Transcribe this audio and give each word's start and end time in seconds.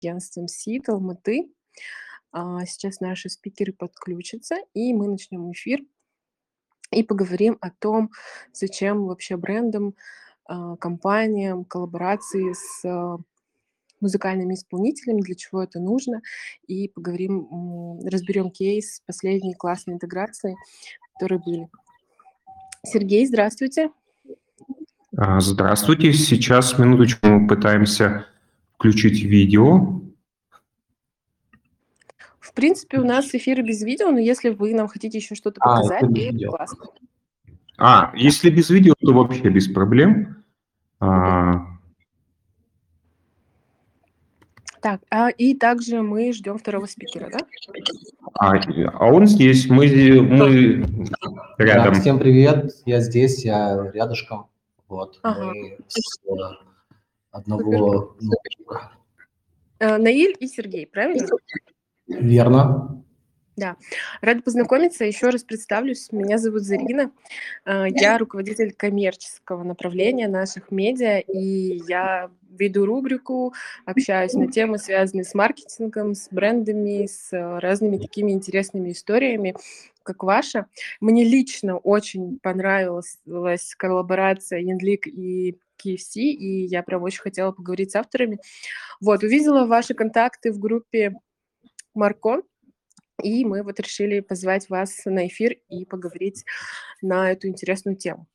агентством 0.00 0.48
СИТ 0.48 0.88
Алматы. 0.88 1.50
А, 2.32 2.64
сейчас 2.64 3.00
наши 3.00 3.28
спикеры 3.28 3.72
подключатся, 3.72 4.56
и 4.74 4.94
мы 4.94 5.08
начнем 5.08 5.50
эфир 5.52 5.80
и 6.90 7.02
поговорим 7.02 7.58
о 7.60 7.70
том, 7.70 8.10
зачем 8.52 9.06
вообще 9.06 9.36
брендам, 9.36 9.94
а, 10.46 10.76
компаниям, 10.76 11.64
коллаборации 11.64 12.52
с 12.52 12.84
а, 12.84 13.18
музыкальными 14.00 14.54
исполнителями, 14.54 15.20
для 15.20 15.34
чего 15.34 15.62
это 15.62 15.78
нужно, 15.78 16.22
и 16.66 16.88
поговорим, 16.88 18.00
разберем 18.06 18.50
кейс 18.50 19.02
последней 19.06 19.54
классной 19.54 19.94
интеграции, 19.94 20.56
которые 21.12 21.40
были. 21.40 21.68
Сергей, 22.86 23.26
здравствуйте. 23.26 23.90
Здравствуйте. 25.12 26.14
Сейчас, 26.14 26.78
минуточку, 26.78 27.26
мы 27.26 27.46
пытаемся 27.46 28.26
включить 28.80 29.22
видео. 29.22 30.00
В 32.40 32.54
принципе, 32.54 32.98
у 32.98 33.04
нас 33.04 33.26
эфиры 33.34 33.62
без 33.62 33.82
видео, 33.82 34.10
но 34.10 34.18
если 34.18 34.48
вы 34.48 34.72
нам 34.72 34.88
хотите 34.88 35.18
еще 35.18 35.34
что-то 35.34 35.60
А, 35.60 35.76
показать, 35.82 36.02
видео. 36.08 36.48
классно. 36.50 36.86
А, 37.76 38.10
если 38.16 38.48
без 38.48 38.70
видео, 38.70 38.94
то 38.98 39.12
вообще 39.12 39.50
без 39.50 39.68
проблем. 39.68 40.42
А, 40.98 41.66
Так, 44.80 45.02
а, 45.10 45.28
и 45.28 45.54
также 45.54 46.00
мы 46.00 46.32
ждем 46.32 46.56
второго 46.56 46.86
спикера, 46.86 47.28
да? 47.30 47.40
а, 48.32 48.54
а 48.94 49.12
он 49.12 49.26
здесь, 49.26 49.68
мы, 49.68 49.86
мы 50.22 50.86
Да, 51.58 51.64
рядом. 51.64 51.94
всем 51.96 52.18
привет, 52.18 52.72
я 52.86 53.00
здесь, 53.00 53.44
я 53.44 53.90
рядышком. 53.92 54.46
Вот, 54.88 55.18
Ага. 55.22 55.52
мы 55.52 55.76
с 55.86 56.18
одного... 57.30 58.16
Э, 59.78 59.96
Наиль 59.96 60.36
и 60.38 60.46
Сергей, 60.46 60.86
правильно? 60.86 61.26
Верно. 62.06 63.02
Рада 64.20 64.42
познакомиться. 64.42 65.04
Еще 65.04 65.28
раз 65.28 65.44
представлюсь. 65.44 66.10
Меня 66.12 66.38
зовут 66.38 66.62
Зарина. 66.62 67.12
Э, 67.64 67.86
Я 67.88 68.18
руководитель 68.18 68.72
коммерческого 68.72 69.62
направления 69.64 70.28
наших 70.28 70.70
медиа, 70.70 71.18
и 71.18 71.82
я 71.88 72.30
веду 72.50 72.84
рубрику, 72.84 73.54
общаюсь 73.86 74.34
на 74.34 74.50
темы, 74.50 74.78
связанные 74.78 75.24
с 75.24 75.34
маркетингом, 75.34 76.14
с 76.14 76.28
брендами, 76.30 77.06
с 77.06 77.28
разными 77.32 77.98
такими 77.98 78.32
интересными 78.32 78.92
историями, 78.92 79.54
как 80.02 80.22
ваша. 80.22 80.66
Мне 81.00 81.24
лично 81.24 81.78
очень 81.78 82.38
понравилась 82.40 83.18
лась 83.26 83.74
коллаборация 83.76 84.60
Яндлик 84.60 85.06
и 85.06 85.58
KFC, 85.84 86.20
и 86.20 86.66
я 86.66 86.82
прям 86.82 87.02
очень 87.02 87.20
хотела 87.20 87.52
поговорить 87.52 87.92
с 87.92 87.96
авторами. 87.96 88.38
Вот, 89.00 89.22
увидела 89.22 89.66
ваши 89.66 89.94
контакты 89.94 90.52
в 90.52 90.58
группе 90.58 91.14
Марко, 91.94 92.42
и 93.22 93.44
мы 93.44 93.62
вот 93.62 93.78
решили 93.80 94.20
позвать 94.20 94.68
вас 94.70 95.02
на 95.04 95.26
эфир 95.26 95.56
и 95.68 95.84
поговорить 95.84 96.44
на 97.02 97.30
эту 97.30 97.48
интересную 97.48 97.96
тему. 97.96 98.26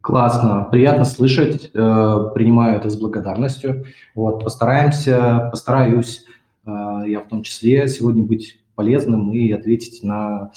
Классно, 0.00 0.68
приятно 0.70 1.06
слышать, 1.06 1.70
э, 1.72 2.30
принимаю 2.34 2.76
это 2.76 2.90
с 2.90 2.96
благодарностью. 2.96 3.86
Вот, 4.14 4.44
постараемся, 4.44 5.48
постараюсь, 5.50 6.26
э, 6.66 6.70
я 7.06 7.20
в 7.20 7.28
том 7.28 7.42
числе, 7.42 7.88
сегодня 7.88 8.22
быть 8.22 8.60
полезным 8.74 9.32
и 9.32 9.50
ответить 9.50 10.02
на 10.02 10.52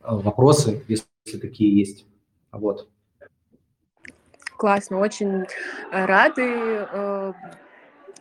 э, 0.00 0.14
вопросы, 0.14 0.84
если 0.86 1.38
такие 1.40 1.74
есть. 1.78 2.04
Вот. 2.52 2.90
Классно, 4.60 4.98
очень 4.98 5.46
э, 5.90 6.04
рады. 6.04 6.42
э, 6.44 7.32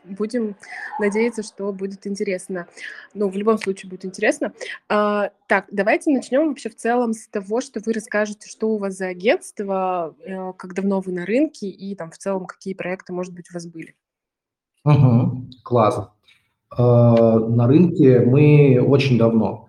Будем 0.05 0.55
надеяться, 0.97 1.43
что 1.43 1.73
будет 1.73 2.07
интересно. 2.07 2.65
Ну, 3.13 3.27
в 3.27 3.35
любом 3.35 3.57
случае 3.57 3.89
будет 3.89 4.05
интересно. 4.05 4.53
А, 4.87 5.31
Так, 5.47 5.65
давайте 5.69 6.11
начнем 6.11 6.47
вообще 6.47 6.69
в 6.69 6.77
целом 6.77 7.11
с 7.11 7.27
того, 7.27 7.59
что 7.59 7.81
вы 7.85 7.91
расскажете, 7.91 8.49
что 8.49 8.69
у 8.69 8.77
вас 8.77 8.95
за 8.95 9.07
агентство, 9.07 10.15
э, 10.23 10.53
как 10.57 10.73
давно 10.73 11.01
вы 11.01 11.11
на 11.11 11.25
рынке 11.25 11.67
и 11.67 11.93
там 11.93 12.09
в 12.09 12.17
целом 12.17 12.45
какие 12.45 12.73
проекты, 12.73 13.11
может 13.11 13.33
быть, 13.33 13.49
у 13.51 13.53
вас 13.53 13.67
были. 13.67 13.93
Мгм. 14.85 15.49
Класс. 15.63 16.09
Э, 16.71 16.81
На 16.81 17.67
рынке 17.67 18.21
мы 18.21 18.81
очень 18.81 19.17
давно. 19.17 19.67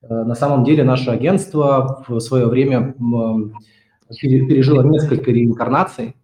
На 0.00 0.34
самом 0.34 0.64
деле 0.64 0.82
наше 0.82 1.10
агентство 1.10 2.02
в 2.08 2.20
свое 2.20 2.46
время 2.46 2.94
м, 4.08 4.16
пере- 4.20 4.46
пережило 4.46 4.82
несколько 4.82 5.30
реинкарнаций. 5.30 6.14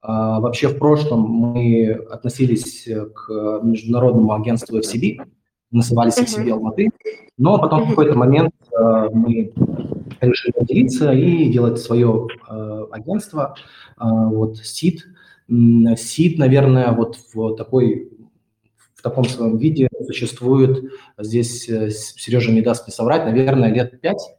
А, 0.00 0.40
Вообще 0.40 0.68
в 0.68 0.78
прошлом 0.78 1.20
мы 1.22 1.92
относились 2.10 2.88
к 3.14 3.60
международному 3.62 4.32
агентству 4.32 4.78
FCB, 4.78 5.24
назывались. 5.70 6.18
FCB 6.18 6.50
Алматы, 6.50 6.90
но 7.38 7.58
потом 7.58 7.84
в 7.84 7.88
какой-то 7.90 8.14
момент 8.14 8.52
э, 8.78 9.08
мы 9.12 9.52
решили 10.20 10.52
поделиться 10.52 11.12
и 11.12 11.50
делать 11.50 11.78
свое 11.78 12.26
э, 12.48 12.86
агентство, 12.90 13.54
вот 13.98 14.58
СИД. 14.58 15.06
СИД, 15.48 16.38
наверное, 16.38 16.92
вот 16.92 17.16
в 17.32 17.56
такой 17.56 18.10
в 18.94 19.02
таком 19.02 19.24
своем 19.24 19.56
виде 19.58 19.88
существует, 20.06 20.92
здесь 21.18 21.68
э, 21.68 21.90
Сережа 21.90 22.52
не 22.52 22.60
даст 22.62 22.86
мне 22.86 22.94
соврать, 22.94 23.24
наверное, 23.24 23.72
лет 23.72 24.00
пять. 24.00 24.36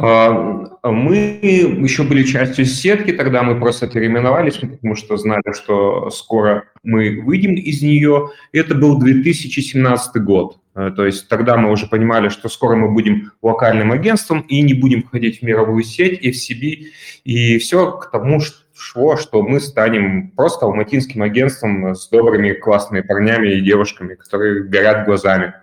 А, 0.00 0.90
Мы 0.92 1.40
еще 1.42 2.04
были 2.04 2.22
частью 2.22 2.66
сетки, 2.66 3.12
тогда 3.12 3.42
мы 3.42 3.58
просто 3.58 3.88
переименовались, 3.88 4.56
потому 4.56 4.94
что 4.94 5.16
знали, 5.16 5.52
что 5.52 6.10
скоро 6.10 6.64
мы 6.84 7.20
выйдем 7.20 7.54
из 7.56 7.82
нее. 7.82 8.30
Это 8.52 8.76
был 8.76 8.98
2017 8.98 10.22
год. 10.22 10.58
Э, 10.76 10.92
То 10.94 11.04
есть 11.04 11.28
тогда 11.28 11.56
мы 11.56 11.72
уже 11.72 11.88
понимали, 11.88 12.28
что 12.28 12.48
скоро 12.48 12.76
мы 12.76 12.92
будем 12.92 13.32
локальным 13.42 13.90
агентством 13.90 14.42
и 14.42 14.62
не 14.62 14.74
будем 14.74 15.02
входить 15.02 15.40
в 15.40 15.42
мировую 15.42 15.82
сеть, 15.82 16.24
FCB. 16.24 16.84
И 17.24 17.58
все 17.58 17.90
к 17.90 18.12
тому 18.12 18.40
шло, 18.76 19.16
что 19.16 19.42
мы 19.42 19.58
станем 19.58 20.30
просто 20.30 20.66
алматинским 20.66 21.22
агентством 21.22 21.96
с 21.96 22.08
добрыми, 22.08 22.52
классными 22.52 23.00
парнями 23.00 23.48
и 23.48 23.60
девушками, 23.60 24.14
которые 24.14 24.62
горят 24.62 25.06
глазами. 25.06 25.54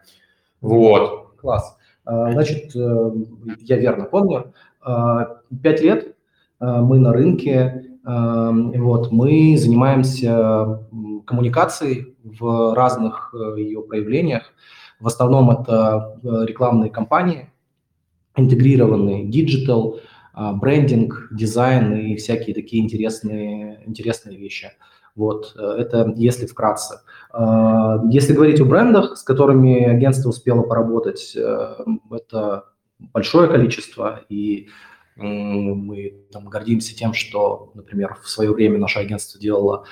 Вот. 0.60 1.38
Класс. 1.40 1.78
А, 2.06 2.32
Значит, 2.32 2.76
э, 2.76 3.12
я 3.62 3.78
верно 3.78 4.06
помню, 4.06 4.54
а, 4.82 5.42
пять 5.64 5.82
лет 5.82 6.16
а, 6.60 6.82
мы 6.82 7.00
на 7.00 7.12
рынке, 7.12 7.82
вот, 8.08 9.12
мы 9.12 9.58
занимаемся 9.58 10.80
коммуникацией 11.26 12.16
в 12.24 12.76
разных 12.76 13.34
э, 13.34 13.60
ее 13.60 13.82
проявлениях. 13.82 14.54
В 15.00 15.08
основном 15.08 15.50
это 15.50 16.20
э, 16.24 16.46
рекламные 16.46 16.92
кампании, 16.92 17.50
интегрированные 18.36 19.26
digital, 19.26 20.00
брендинг, 20.36 21.30
дизайн 21.32 21.94
и 21.94 22.16
всякие 22.18 22.54
такие 22.54 22.84
интересные, 22.84 23.82
интересные 23.88 24.38
вещи. 24.38 24.70
Вот, 25.16 25.54
э, 25.58 25.62
это 25.80 26.14
если 26.16 26.46
вкратце. 26.46 27.02
А, 27.32 28.02
Если 28.10 28.34
говорить 28.34 28.60
о 28.60 28.66
брендах, 28.66 29.18
с 29.18 29.24
которыми 29.24 29.84
агентство 29.86 30.30
успело 30.30 30.62
поработать, 30.64 31.36
э, 31.36 31.76
это 32.12 32.66
большое 33.14 33.50
количество, 33.50 34.22
и 34.30 34.68
мы 35.18 36.14
там 36.34 36.50
гордимся 36.50 36.94
тем, 36.94 37.14
что, 37.14 37.72
например, 37.74 38.18
в 38.22 38.28
свое 38.28 38.52
время 38.52 38.78
наше 38.78 39.00
агентство 39.00 39.40
делало 39.40 39.86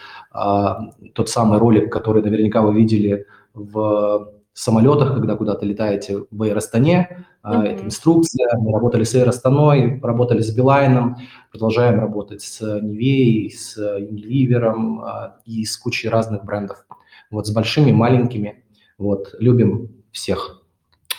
тот 1.14 1.30
самый 1.30 1.60
ролик, 1.60 1.90
который 1.94 2.22
наверняка 2.22 2.62
вы 2.62 2.74
видели 2.76 3.26
в 3.54 4.34
самолетах, 4.54 5.14
когда 5.14 5.36
куда-то 5.36 5.66
летаете 5.66 6.26
в 6.30 6.44
Air 6.44 6.58
Астане, 6.58 7.26
а, 7.42 7.66
это 7.66 7.86
инструкция, 7.86 8.58
мы 8.58 8.72
работали 8.72 9.04
с 9.04 9.16
Air 9.16 9.30
Астаной, 9.30 10.00
работали 10.02 10.42
с 10.42 10.56
Билайном, 10.56 11.18
продолжаем 11.52 12.00
работать 12.00 12.42
с 12.42 12.62
Нивеей, 12.62 13.52
с 13.52 13.78
Unilever 13.78 15.02
а, 15.04 15.38
и 15.46 15.66
с 15.66 15.78
кучей 15.78 16.10
разных 16.10 16.46
брендов. 16.46 16.86
Вот 17.32 17.48
с 17.48 17.52
большими, 17.52 17.92
маленькими. 17.92 18.64
Вот, 18.98 19.36
любим 19.40 19.90
всех. 20.12 20.62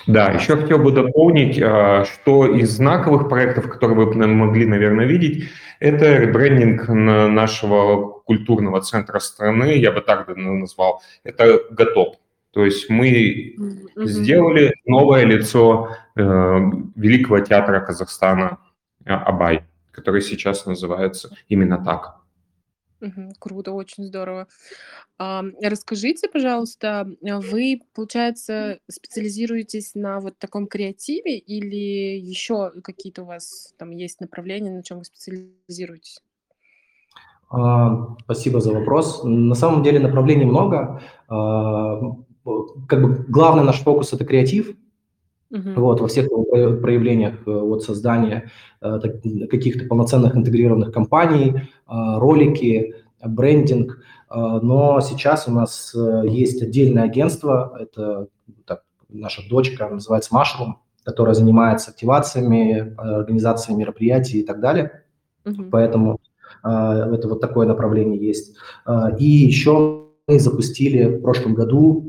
Да, 0.06 0.30
еще 0.30 0.56
хотел 0.56 0.78
бы 0.78 0.92
дополнить, 0.92 1.60
а, 1.60 2.04
что 2.04 2.46
из 2.46 2.70
знаковых 2.76 3.28
проектов, 3.28 3.68
которые 3.68 4.06
вы 4.06 4.26
могли, 4.26 4.66
наверное, 4.66 5.06
видеть, 5.06 5.48
это 5.80 6.16
ребрендинг 6.18 6.88
на- 6.88 7.28
нашего 7.28 8.20
культурного 8.20 8.80
центра 8.80 9.18
страны, 9.18 9.76
я 9.76 9.92
бы 9.92 10.00
так 10.00 10.28
назвал, 10.36 11.02
это 11.24 11.60
ГОТОП. 11.70 12.16
То 12.54 12.64
есть 12.64 12.88
мы 12.88 13.54
Мгм. 13.56 14.06
сделали 14.06 14.74
новое 14.86 15.24
лицо 15.24 15.88
э, 16.16 16.22
Великого 16.94 17.40
театра 17.40 17.80
Казахстана 17.80 18.58
э, 19.04 19.10
Абай, 19.10 19.64
который 19.90 20.22
сейчас 20.22 20.64
называется 20.64 21.36
именно 21.48 21.84
так. 21.84 22.20
Мгм. 23.00 23.32
Круто, 23.40 23.72
очень 23.72 24.04
здорово. 24.04 24.46
Ам, 25.18 25.52
расскажите, 25.60 26.28
пожалуйста, 26.28 27.06
а 27.28 27.40
вы, 27.40 27.80
получается, 27.92 28.78
специализируетесь 28.88 29.94
на 29.94 30.20
вот 30.20 30.38
таком 30.38 30.68
креативе 30.68 31.36
или 31.36 32.16
еще 32.18 32.70
какие-то 32.82 33.22
у 33.22 33.26
вас 33.26 33.74
там 33.78 33.90
есть 33.90 34.20
направления, 34.20 34.70
на 34.70 34.82
чем 34.84 34.98
вы 34.98 35.04
специализируетесь? 35.04 36.20
А, 37.50 38.16
Спасибо 38.24 38.60
за 38.60 38.72
вопрос. 38.72 39.22
На 39.24 39.54
самом 39.54 39.82
деле 39.82 39.98
направлений 39.98 40.44
много. 40.44 41.02
А, 41.28 42.00
как 42.88 43.02
бы 43.02 43.24
главный 43.28 43.64
наш 43.64 43.80
фокус– 43.80 44.12
это 44.12 44.24
креатив, 44.24 44.74
Uh-huh. 45.54 45.74
Вот, 45.78 46.00
во 46.00 46.08
всех 46.08 46.28
проявлениях 46.28 47.34
э, 47.46 47.50
вот, 47.50 47.84
создания 47.84 48.50
э, 48.80 48.98
каких-то 49.48 49.84
полноценных 49.86 50.34
интегрированных 50.34 50.90
компаний, 50.90 51.54
э, 51.54 51.60
ролики, 51.86 52.96
брендинг. 53.24 54.02
Э, 54.30 54.58
но 54.62 55.00
сейчас 55.00 55.46
у 55.46 55.52
нас 55.52 55.94
э, 55.94 56.24
есть 56.26 56.60
отдельное 56.60 57.04
агентство, 57.04 57.76
это 57.78 58.26
так, 58.66 58.82
наша 59.08 59.48
дочка, 59.48 59.88
называется 59.88 60.34
Mushroom, 60.34 60.72
которая 61.04 61.34
занимается 61.34 61.92
активациями, 61.92 62.92
организацией 62.96 63.76
мероприятий 63.76 64.40
и 64.40 64.44
так 64.44 64.60
далее. 64.60 65.04
Uh-huh. 65.44 65.68
Поэтому 65.70 66.18
э, 66.64 66.68
это 66.68 67.28
вот 67.28 67.40
такое 67.40 67.68
направление 67.68 68.18
есть. 68.18 68.56
Э, 68.86 69.16
и 69.20 69.24
еще 69.24 70.08
мы 70.26 70.40
запустили 70.40 71.04
в 71.04 71.20
прошлом 71.20 71.54
году 71.54 72.03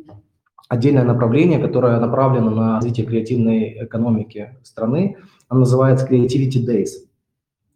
отдельное 0.67 1.03
направление, 1.03 1.59
которое 1.59 1.99
направлено 1.99 2.49
на 2.49 2.75
развитие 2.75 3.05
креативной 3.05 3.85
экономики 3.85 4.55
страны. 4.63 5.17
Оно 5.47 5.61
называется 5.61 6.07
Creativity 6.07 6.65
Days. 6.65 6.89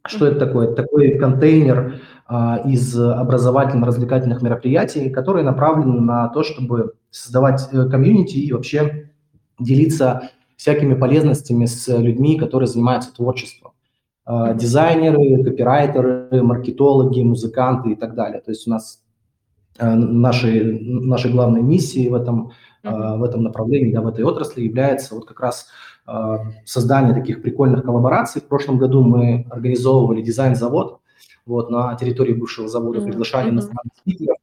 Что 0.08 0.28
это 0.28 0.46
такое? 0.48 0.68
Это 0.68 0.84
такой 0.84 1.18
контейнер 1.18 2.02
а, 2.26 2.62
из 2.66 2.98
образовательно-развлекательных 3.00 4.42
мероприятий, 4.42 5.10
которые 5.10 5.44
направлены 5.44 6.00
на 6.02 6.30
то, 6.30 6.44
чтобы 6.44 6.94
создавать 7.12 7.68
э, 7.72 7.86
комьюнити 7.90 8.38
и 8.38 8.52
вообще 8.54 9.12
делиться 9.60 10.30
всякими 10.56 10.94
полезностями 10.94 11.66
с 11.66 11.88
людьми, 11.98 12.38
которые 12.38 12.68
занимаются 12.68 13.14
творчеством. 13.14 13.74
А, 14.26 14.54
дизайнеры, 14.54 15.44
копирайтеры, 15.44 16.42
маркетологи, 16.42 17.22
музыканты 17.22 17.92
и 17.92 17.96
так 17.96 18.16
далее. 18.16 18.42
То 18.42 18.52
есть 18.52 18.68
у 18.68 18.72
нас 18.72 19.04
э, 19.78 19.94
наши, 19.94 20.80
наши 20.82 21.30
главные 21.30 21.62
миссии 21.62 22.08
в 22.08 22.16
этом– 22.16 22.52
mm-hmm. 22.84 23.18
в 23.18 23.24
этом 23.24 23.44
направлении, 23.44 23.94
да, 23.94 24.02
в 24.02 24.08
этой 24.08 24.24
отрасли 24.24 24.62
является 24.62 25.16
вот 25.16 25.26
как 25.26 25.40
раз 25.40 25.68
а, 26.06 26.40
создание 26.66 27.14
таких 27.14 27.42
прикольных 27.42 27.84
коллабораций. 27.84 28.42
В 28.42 28.46
прошлом 28.46 28.78
году 28.78 29.04
мы 29.04 29.46
организовывали 29.50 30.22
дизайн-завод 30.22 31.00
вот, 31.46 31.70
на 31.70 31.96
территории 31.96 32.34
бывшего 32.34 32.68
завода, 32.68 33.02
приглашали 33.02 33.48
mm-hmm. 33.48 33.54
иностранных 33.54 33.94
спикеров. 33.98 34.38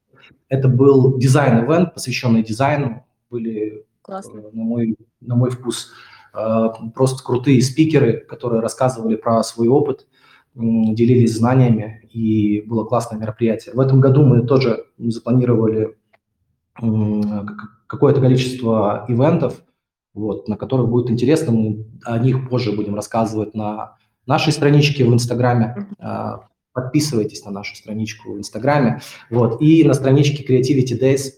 Это 0.48 0.68
был 0.68 1.18
дизайн-эвент, 1.18 1.94
посвященный 1.94 2.42
дизайну. 2.42 3.04
Были, 3.30 3.84
Классно. 4.02 4.38
Э, 4.38 4.50
на 4.52 4.62
мой, 4.62 4.96
на 5.20 5.34
мой 5.34 5.50
вкус, 5.50 5.92
э, 6.34 6.68
просто 6.94 7.24
крутые 7.24 7.62
спикеры, 7.62 8.18
которые 8.18 8.60
рассказывали 8.60 9.16
про 9.16 9.42
свой 9.42 9.68
опыт, 9.68 10.06
делились 10.54 11.36
знаниями, 11.36 12.08
и 12.10 12.62
было 12.62 12.84
классное 12.84 13.18
мероприятие. 13.18 13.74
В 13.74 13.80
этом 13.80 14.00
году 14.00 14.24
мы 14.24 14.46
тоже 14.46 14.86
запланировали 14.96 15.96
какое-то 17.86 18.20
количество 18.20 19.04
ивентов, 19.08 19.62
вот, 20.14 20.48
на 20.48 20.56
которых 20.56 20.88
будет 20.88 21.10
интересно. 21.10 21.52
Мы 21.52 21.86
о 22.04 22.18
них 22.18 22.48
позже 22.48 22.72
будем 22.72 22.94
рассказывать 22.94 23.54
на 23.54 23.96
нашей 24.26 24.52
страничке 24.52 25.04
в 25.04 25.12
Инстаграме. 25.12 25.88
А, 25.98 26.48
подписывайтесь 26.72 27.44
на 27.44 27.50
нашу 27.50 27.76
страничку 27.76 28.32
в 28.32 28.38
Инстаграме. 28.38 29.00
Вот, 29.30 29.60
и 29.60 29.84
на 29.84 29.94
страничке 29.94 30.42
Creativity 30.44 31.00
Days 31.00 31.32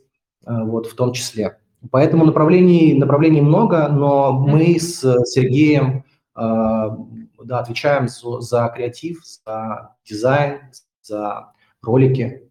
а, 0.45 0.65
вот, 0.65 0.87
в 0.87 0.95
том 0.95 1.13
числе. 1.13 1.59
Поэтому 1.91 2.25
направлений, 2.25 2.95
направлений 2.95 3.41
много, 3.41 3.89
но 3.89 4.33
мы 4.33 4.79
с 4.81 5.01
Сергеем 5.27 6.05
а, 6.35 6.97
да, 7.45 7.61
отвечаем 7.61 8.09
за, 8.09 8.41
за 8.41 8.69
креатив, 8.75 9.25
за 9.25 9.95
дизайн, 10.05 10.61
за 11.03 11.53
ролики. 11.83 12.49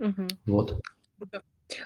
Угу. 0.00 0.26
Вот. 0.46 0.80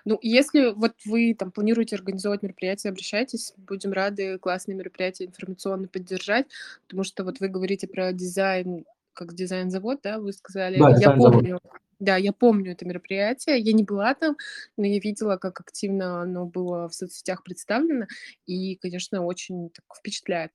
Ну, 0.05 0.19
если 0.23 0.73
вот 0.73 0.95
вы 1.05 1.35
там 1.39 1.51
планируете 1.51 1.97
организовать 1.97 2.43
мероприятие, 2.43 2.91
обращайтесь, 2.91 3.53
будем 3.57 3.93
рады 3.93 4.39
классные 4.39 4.77
мероприятия 4.77 5.25
информационно 5.25 5.89
поддержать, 5.89 6.47
потому 6.87 7.05
что 7.05 7.25
вот 7.25 7.41
вы 7.41 7.49
говорите 7.49 7.87
про 7.87 8.13
дизайн, 8.13 8.85
как 9.13 9.35
дизайн-завод, 9.35 10.01
да, 10.03 10.19
вы 10.19 10.33
сказали. 10.33 10.79
Да, 10.79 10.91
я 10.99 11.11
помню, 11.11 11.61
да, 11.99 12.17
я 12.17 12.33
помню 12.33 12.73
это 12.73 12.87
мероприятие. 12.87 13.59
Я 13.59 13.73
не 13.73 13.83
была 13.83 14.15
там, 14.15 14.37
но 14.77 14.87
я 14.87 15.01
видела, 15.01 15.37
как 15.37 15.61
активно 15.61 16.23
оно 16.23 16.47
было 16.47 16.89
в 16.89 16.95
соцсетях 16.95 17.43
представлено, 17.43 18.07
и, 18.47 18.77
конечно, 18.77 19.25
очень 19.25 19.71
так 19.71 19.85
впечатляет. 19.97 20.53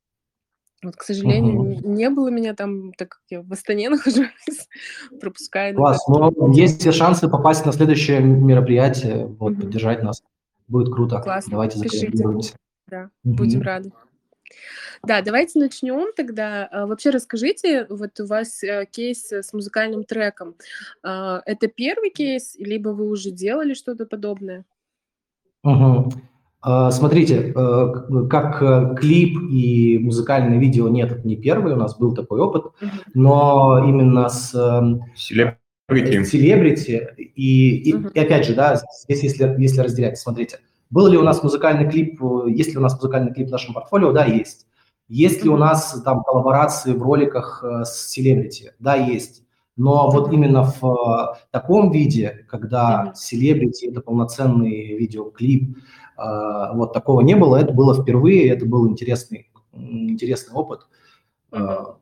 Вот, 0.83 0.95
к 0.95 1.03
сожалению, 1.03 1.59
угу. 1.59 1.89
не 1.89 2.09
было 2.09 2.29
меня 2.29 2.53
там, 2.53 2.93
так 2.93 3.09
как 3.09 3.21
я 3.29 3.41
в 3.41 3.51
Астане 3.51 3.89
нахожусь, 3.89 4.27
пропускаю. 5.19 5.75
Класс, 5.75 6.05
но 6.07 6.33
есть 6.53 6.81
все 6.81 6.91
шансы 6.91 7.29
попасть 7.29 7.65
на 7.65 7.71
следующее 7.71 8.19
мероприятие, 8.19 9.25
вот, 9.25 9.53
угу. 9.53 9.61
поддержать 9.61 10.03
нас. 10.03 10.21
Будет 10.67 10.93
круто. 10.93 11.19
Классно, 11.19 11.51
Давайте 11.51 11.77
закомментируемся. 11.77 12.55
Да, 12.87 13.09
угу. 13.23 13.35
будем 13.35 13.61
рады. 13.61 13.91
Да, 15.05 15.21
давайте 15.21 15.59
начнем 15.59 16.13
тогда. 16.15 16.67
А, 16.71 16.85
вообще 16.85 17.09
расскажите, 17.09 17.85
вот 17.89 18.19
у 18.19 18.25
вас 18.25 18.63
э, 18.63 18.85
кейс 18.89 19.31
с 19.31 19.51
музыкальным 19.51 20.03
треком. 20.03 20.55
А, 21.01 21.41
это 21.45 21.67
первый 21.67 22.09
кейс, 22.09 22.55
либо 22.57 22.89
вы 22.89 23.09
уже 23.09 23.31
делали 23.31 23.73
что-то 23.73 24.05
подобное? 24.05 24.63
Угу. 25.63 26.11
А, 26.65 26.91
смотрите, 26.91 27.53
э, 27.53 27.93
как 28.29 28.61
э, 28.61 28.95
клип 28.97 29.37
и 29.51 29.99
музыкальное 29.99 30.57
видео 30.57 30.87
нет, 30.87 31.11
это 31.11 31.27
не 31.27 31.35
первый, 31.35 31.73
у 31.73 31.75
нас 31.75 31.97
был 31.97 32.15
такой 32.15 32.39
опыт, 32.39 32.67
но 33.13 33.83
именно 33.85 34.29
с 34.29 34.51
селебрити. 36.23 37.09
и, 37.17 37.89
и, 37.89 37.91
и 37.91 38.19
опять 38.19 38.45
же, 38.45 38.55
да, 38.55 38.81
здесь 39.03 39.23
если, 39.23 39.53
если 39.57 39.81
разделять, 39.81 40.17
смотрите, 40.17 40.59
был 40.89 41.07
ли 41.07 41.17
у 41.17 41.21
нас 41.21 41.43
музыкальный 41.43 41.91
клип, 41.91 42.21
есть 42.47 42.71
ли 42.71 42.77
у 42.77 42.81
нас 42.81 42.95
музыкальный 42.95 43.33
клип 43.33 43.49
в 43.49 43.51
нашем 43.51 43.73
портфолио, 43.73 44.13
да, 44.13 44.23
есть. 44.23 44.65
Есть 45.09 45.43
ли 45.43 45.49
у 45.49 45.57
нас 45.57 46.01
там 46.05 46.23
коллаборации 46.23 46.93
в 46.93 47.03
роликах 47.03 47.61
э, 47.61 47.83
с 47.83 48.07
селебрити, 48.07 48.71
да, 48.79 48.95
есть. 48.95 49.43
Но 49.75 50.09
вот 50.09 50.31
именно 50.31 50.63
в 50.63 51.37
таком 51.51 51.91
виде, 51.91 52.45
когда 52.47 53.11
селебрити– 53.15 53.87
это 53.91 54.01
полноценный 54.01 54.95
видеоклип, 54.95 55.77
вот 56.17 56.93
такого 56.93 57.21
не 57.21 57.35
было, 57.35 57.57
это 57.57 57.73
было 57.73 57.99
впервые, 57.99 58.49
это 58.49 58.65
был 58.65 58.87
интересный, 58.87 59.51
интересный 59.71 60.53
опыт. 60.53 60.87
Uh-huh. 61.51 61.95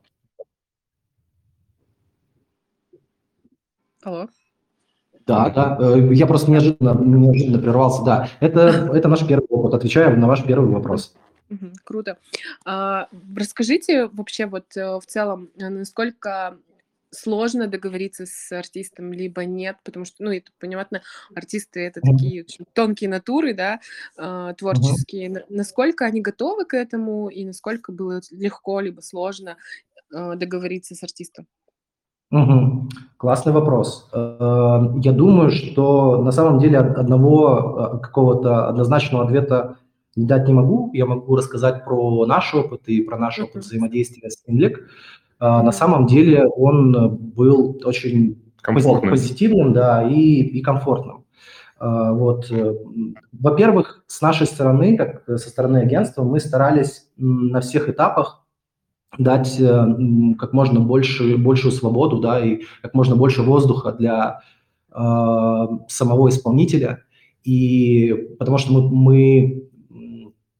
Алло. 4.02 4.28
Да, 5.26 5.50
да, 5.50 5.78
э, 5.80 6.12
я 6.12 6.26
просто 6.26 6.50
неожиданно, 6.50 6.94
неожиданно 7.00 7.58
прервался, 7.58 8.02
да. 8.02 8.28
Это, 8.40 8.60
это 8.94 9.08
наш 9.08 9.24
первый 9.26 9.46
опыт, 9.48 9.74
отвечаю 9.74 10.18
на 10.18 10.26
ваш 10.26 10.44
первый 10.44 10.68
вопрос. 10.70 11.14
Круто. 11.84 12.16
А, 12.64 13.08
расскажите 13.36 14.06
вообще 14.06 14.46
вот 14.46 14.76
э, 14.76 14.98
в 14.98 15.06
целом, 15.06 15.50
насколько 15.56 16.56
сложно 17.12 17.68
договориться 17.68 18.24
с 18.26 18.52
артистом, 18.52 19.12
либо 19.12 19.44
нет, 19.44 19.76
потому 19.84 20.04
что, 20.04 20.24
ну, 20.24 20.30
это 20.32 20.50
понятно, 20.58 21.02
артисты 21.34 21.80
это 21.80 22.00
такие 22.00 22.42
очень 22.42 22.64
тонкие 22.72 23.10
натуры, 23.10 23.54
да, 23.54 23.80
э, 24.16 24.54
творческие. 24.58 25.28
Mm-hmm. 25.28 25.44
Насколько 25.50 26.06
они 26.06 26.20
готовы 26.20 26.64
к 26.64 26.74
этому 26.74 27.28
и 27.28 27.44
насколько 27.44 27.92
было 27.92 28.20
легко 28.30 28.80
либо 28.80 29.00
сложно 29.00 29.56
э, 30.12 30.34
договориться 30.36 30.94
с 30.94 31.02
артистом? 31.02 31.46
Угу. 32.30 32.88
Классный 33.18 33.52
вопрос. 33.52 34.08
Э, 34.14 34.80
я 35.02 35.12
думаю, 35.12 35.50
что 35.50 36.22
на 36.22 36.32
самом 36.32 36.60
деле 36.60 36.78
одного 36.78 38.00
какого-то 38.02 38.68
однозначного 38.68 39.24
ответа 39.24 39.76
не 40.16 40.26
дать 40.26 40.46
не 40.46 40.54
могу. 40.54 40.90
Я 40.92 41.06
могу 41.06 41.36
рассказать 41.36 41.84
про 41.84 42.26
наш 42.26 42.54
опыт 42.54 42.82
и 42.86 43.02
про 43.02 43.18
наш 43.18 43.38
опыт 43.38 43.64
взаимодействия 43.64 44.30
с 44.30 44.42
Инлик. 44.46 44.88
А, 45.42 45.60
на 45.60 45.72
самом 45.72 46.06
деле 46.06 46.46
он 46.46 47.16
был 47.34 47.76
очень 47.82 48.40
позитивным, 48.62 49.72
да, 49.72 50.08
и, 50.08 50.40
и 50.40 50.62
комфортным. 50.62 51.24
А, 51.80 52.12
вот, 52.12 52.48
э, 52.48 52.76
во-первых, 53.32 54.04
с 54.06 54.20
нашей 54.20 54.46
стороны, 54.46 54.96
как 54.96 55.24
со 55.26 55.48
стороны 55.48 55.78
агентства, 55.78 56.22
мы 56.22 56.38
старались 56.38 57.08
на 57.16 57.60
всех 57.60 57.88
этапах 57.88 58.46
дать 59.18 59.60
э, 59.60 59.86
как 60.38 60.52
можно 60.52 60.78
больше, 60.78 61.36
большую 61.36 61.72
свободу, 61.72 62.20
да, 62.20 62.38
и 62.38 62.60
как 62.80 62.94
можно 62.94 63.16
больше 63.16 63.42
воздуха 63.42 63.90
для 63.90 64.42
э, 64.92 65.66
самого 65.88 66.28
исполнителя. 66.28 67.02
И 67.42 68.36
потому 68.38 68.58
что 68.58 68.72
мы, 68.72 68.88
мы 68.88 69.61
Э, 69.61 69.61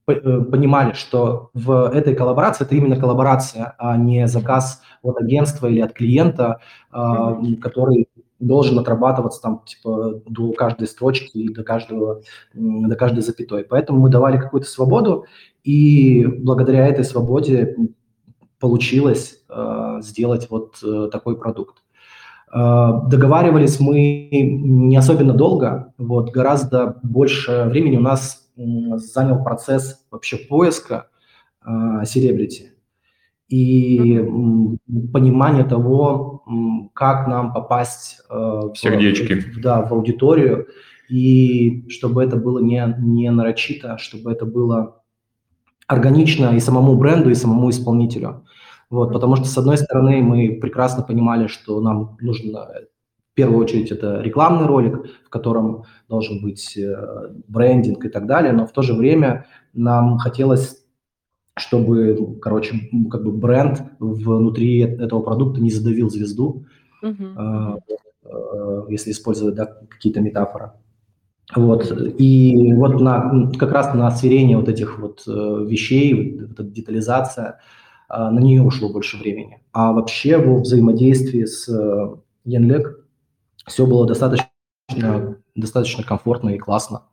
понимали, 0.05 0.93
что 0.95 1.51
в 1.55 1.91
этой 1.91 2.15
коллаборации 2.15 2.65
это 2.65 2.75
именно 2.75 2.97
коллаборация, 2.97 3.75
а 3.79 3.97
не 3.97 4.27
заказ 4.27 4.83
от 5.03 5.21
агентства 5.21 5.69
или 5.69 5.81
от 5.81 5.93
клиента, 5.93 6.61
mm-hmm. 6.93 7.57
который 7.57 8.09
должен 8.43 8.79
отрабатываться 8.79 9.41
там 9.41 9.63
типа 9.65 10.23
до 10.27 10.53
каждой 10.53 10.89
строчки 10.89 11.39
и 11.39 11.55
до 11.55 11.63
каждого 11.63 12.23
до 12.55 12.97
каждой 12.97 13.23
запятой. 13.23 13.65
Поэтому 13.65 14.01
мы 14.01 14.11
давали 14.11 14.39
какую-то 14.39 14.69
свободу, 14.69 15.27
и 15.63 16.27
благодаря 16.27 16.87
этой 16.87 17.05
свободе 17.05 17.77
получилось 18.59 19.39
э, 19.49 19.99
сделать 20.03 20.49
вот 20.51 20.77
э, 20.85 21.09
такой 21.11 21.37
продукт. 21.37 21.83
Э, 22.53 23.01
договаривались 23.09 23.81
мы 23.81 24.29
не 24.31 24.97
особенно 24.97 25.35
долго, 25.35 25.93
вот 25.99 26.31
гораздо 26.31 26.99
больше 27.03 27.65
времени 27.69 27.97
у 27.97 28.03
нас 28.03 28.42
занял 28.97 29.43
процесс 29.43 30.05
вообще 30.11 30.37
поиска 30.37 31.09
селебрити 32.05 32.73
и 33.49 34.19
понимание 35.13 35.65
того, 35.65 36.43
как 36.95 37.29
нам 37.29 37.53
попасть 37.53 38.21
в 38.31 38.73
сердечки, 38.75 39.35
в, 39.41 39.61
да, 39.61 39.83
в 39.83 39.93
аудиторию, 39.93 40.69
и 41.11 41.87
чтобы 41.91 42.25
это 42.25 42.37
было 42.37 42.61
не, 42.61 42.95
не 42.99 43.31
нарочито, 43.31 43.99
чтобы 43.99 44.33
это 44.33 44.47
было 44.47 45.03
органично 45.87 46.57
и 46.57 46.61
самому 46.61 46.97
бренду, 46.97 47.29
и 47.29 47.35
самому 47.35 47.69
исполнителю. 47.69 48.47
Вот, 48.89 49.13
потому 49.13 49.37
что, 49.37 49.47
с 49.47 49.59
одной 49.59 49.77
стороны, 49.77 50.23
мы 50.23 50.59
прекрасно 50.61 51.03
понимали, 51.03 51.47
что 51.47 51.81
нам 51.83 52.17
нужно 52.21 52.69
в 53.33 53.35
первую 53.35 53.61
очередь 53.61 53.91
это 53.91 54.21
рекламный 54.21 54.67
ролик, 54.67 55.07
в 55.25 55.31
котором 55.31 55.85
должен 56.09 56.43
быть 56.43 56.77
э, 56.77 57.31
брендинг 57.49 58.05
и 58.05 58.11
так 58.11 58.27
далее, 58.27 58.53
но 58.53 58.67
в 58.67 58.73
то 58.73 58.83
же 58.83 58.93
время 58.93 59.47
нам 59.73 60.19
хотелось 60.19 60.79
чтобы, 61.59 62.39
короче, 62.41 62.89
как 63.11 63.23
бы 63.25 63.31
бренд 63.31 63.83
внутри 63.99 64.79
этого 64.79 65.21
продукта 65.21 65.61
не 65.61 65.71
задавил 65.71 66.09
звезду, 66.09 66.65
uh-huh. 67.05 67.79
если 68.89 69.11
использовать 69.11 69.55
да, 69.55 69.67
какие-то 69.67 70.23
метафоры. 70.23 70.73
Вот. 71.55 71.93
И 72.19 72.73
вот 72.73 73.03
на, 73.03 73.51
как 73.59 73.71
раз 73.71 73.93
на 73.93 74.11
сверение 74.13 74.57
вот 74.57 74.71
этих 74.71 74.99
вот 74.99 75.25
э, 75.27 75.67
вещей, 75.69 76.39
вот 76.41 76.53
эта 76.53 76.63
детализация, 76.63 77.61
на 78.09 78.39
нее 78.41 78.63
ушло 78.63 78.91
больше 78.91 79.19
времени. 79.19 79.61
А 79.73 79.93
вообще 79.93 80.39
во 80.39 80.61
взаимодействии 80.61 81.45
с 81.45 81.69
Янлек 82.47 83.02
все 83.67 83.87
было 83.87 84.07
достаточно, 84.07 84.49
достаточно 85.55 86.05
комфортно 86.05 86.51
и 86.51 86.59
классно. 86.59 87.05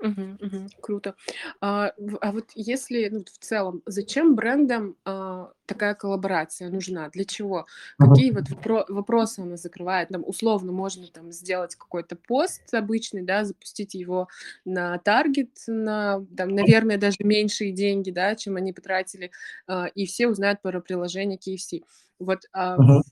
Мгм, 0.00 0.38
мгм. 0.40 0.68
Круто. 0.80 1.16
А, 1.60 1.92
а 2.20 2.32
вот 2.32 2.50
если, 2.54 3.08
ну, 3.08 3.24
в 3.24 3.44
целом, 3.44 3.82
зачем 3.84 4.36
брендам 4.36 4.96
а, 5.04 5.50
такая 5.66 5.94
коллаборация 5.94 6.70
нужна? 6.70 7.08
Для 7.08 7.24
чего? 7.24 7.66
Какие 7.98 8.30
вот 8.30 8.44
вопро- 8.48 8.84
вопросы 8.88 9.40
она 9.40 9.56
закрывает? 9.56 10.10
Там, 10.10 10.22
условно, 10.24 10.70
можно 10.70 11.08
там 11.08 11.32
сделать 11.32 11.74
какой-то 11.74 12.14
пост 12.14 12.72
обычный, 12.72 13.22
да, 13.22 13.44
запустить 13.44 13.94
его 13.94 14.28
на 14.64 14.98
таргет, 14.98 15.50
на, 15.66 16.24
там, 16.36 16.50
наверное, 16.50 16.96
даже 16.96 17.16
меньшие 17.18 17.72
деньги, 17.72 18.12
да, 18.12 18.36
чем 18.36 18.54
они 18.54 18.72
потратили, 18.72 19.32
а, 19.66 19.86
и 19.86 20.06
все 20.06 20.28
узнают 20.28 20.62
про 20.62 20.80
приложение 20.80 21.38
KFC. 21.38 21.82
Вот 22.20 22.42
а, 22.52 22.76
Мгм. 22.78 23.02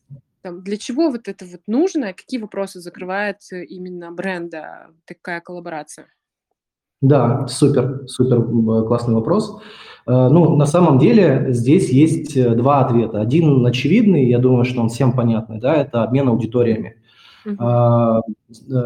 Там, 0.47 0.63
для 0.63 0.77
чего 0.77 1.11
вот 1.11 1.27
это 1.27 1.45
вот 1.45 1.61
нужно? 1.67 2.13
Какие 2.13 2.41
вопросы 2.41 2.79
закрывает 2.79 3.39
э, 3.53 3.65
именно 3.65 4.13
бренда 4.13 4.91
такая 5.05 5.41
коллаборация? 5.41 6.07
Да, 7.03 7.49
супер, 7.49 8.07
супер 8.07 8.45
классный 8.87 9.15
вопрос. 9.15 9.61
Э, 10.07 10.29
ну, 10.31 10.55
на 10.55 10.67
самом 10.67 11.01
деле 11.01 11.47
здесь 11.49 11.91
есть 11.91 12.37
э, 12.37 12.55
два 12.55 12.85
ответа. 12.85 13.21
Один 13.21 13.67
очевидный, 13.67 14.29
я 14.29 14.39
думаю, 14.39 14.65
что 14.65 14.83
он 14.83 14.89
всем 14.89 15.15
понятный, 15.15 15.59
да, 15.59 15.75
это 15.75 16.05
обмен 16.05 16.29
аудиториями. 16.29 17.03
Uh-huh. 17.45 18.23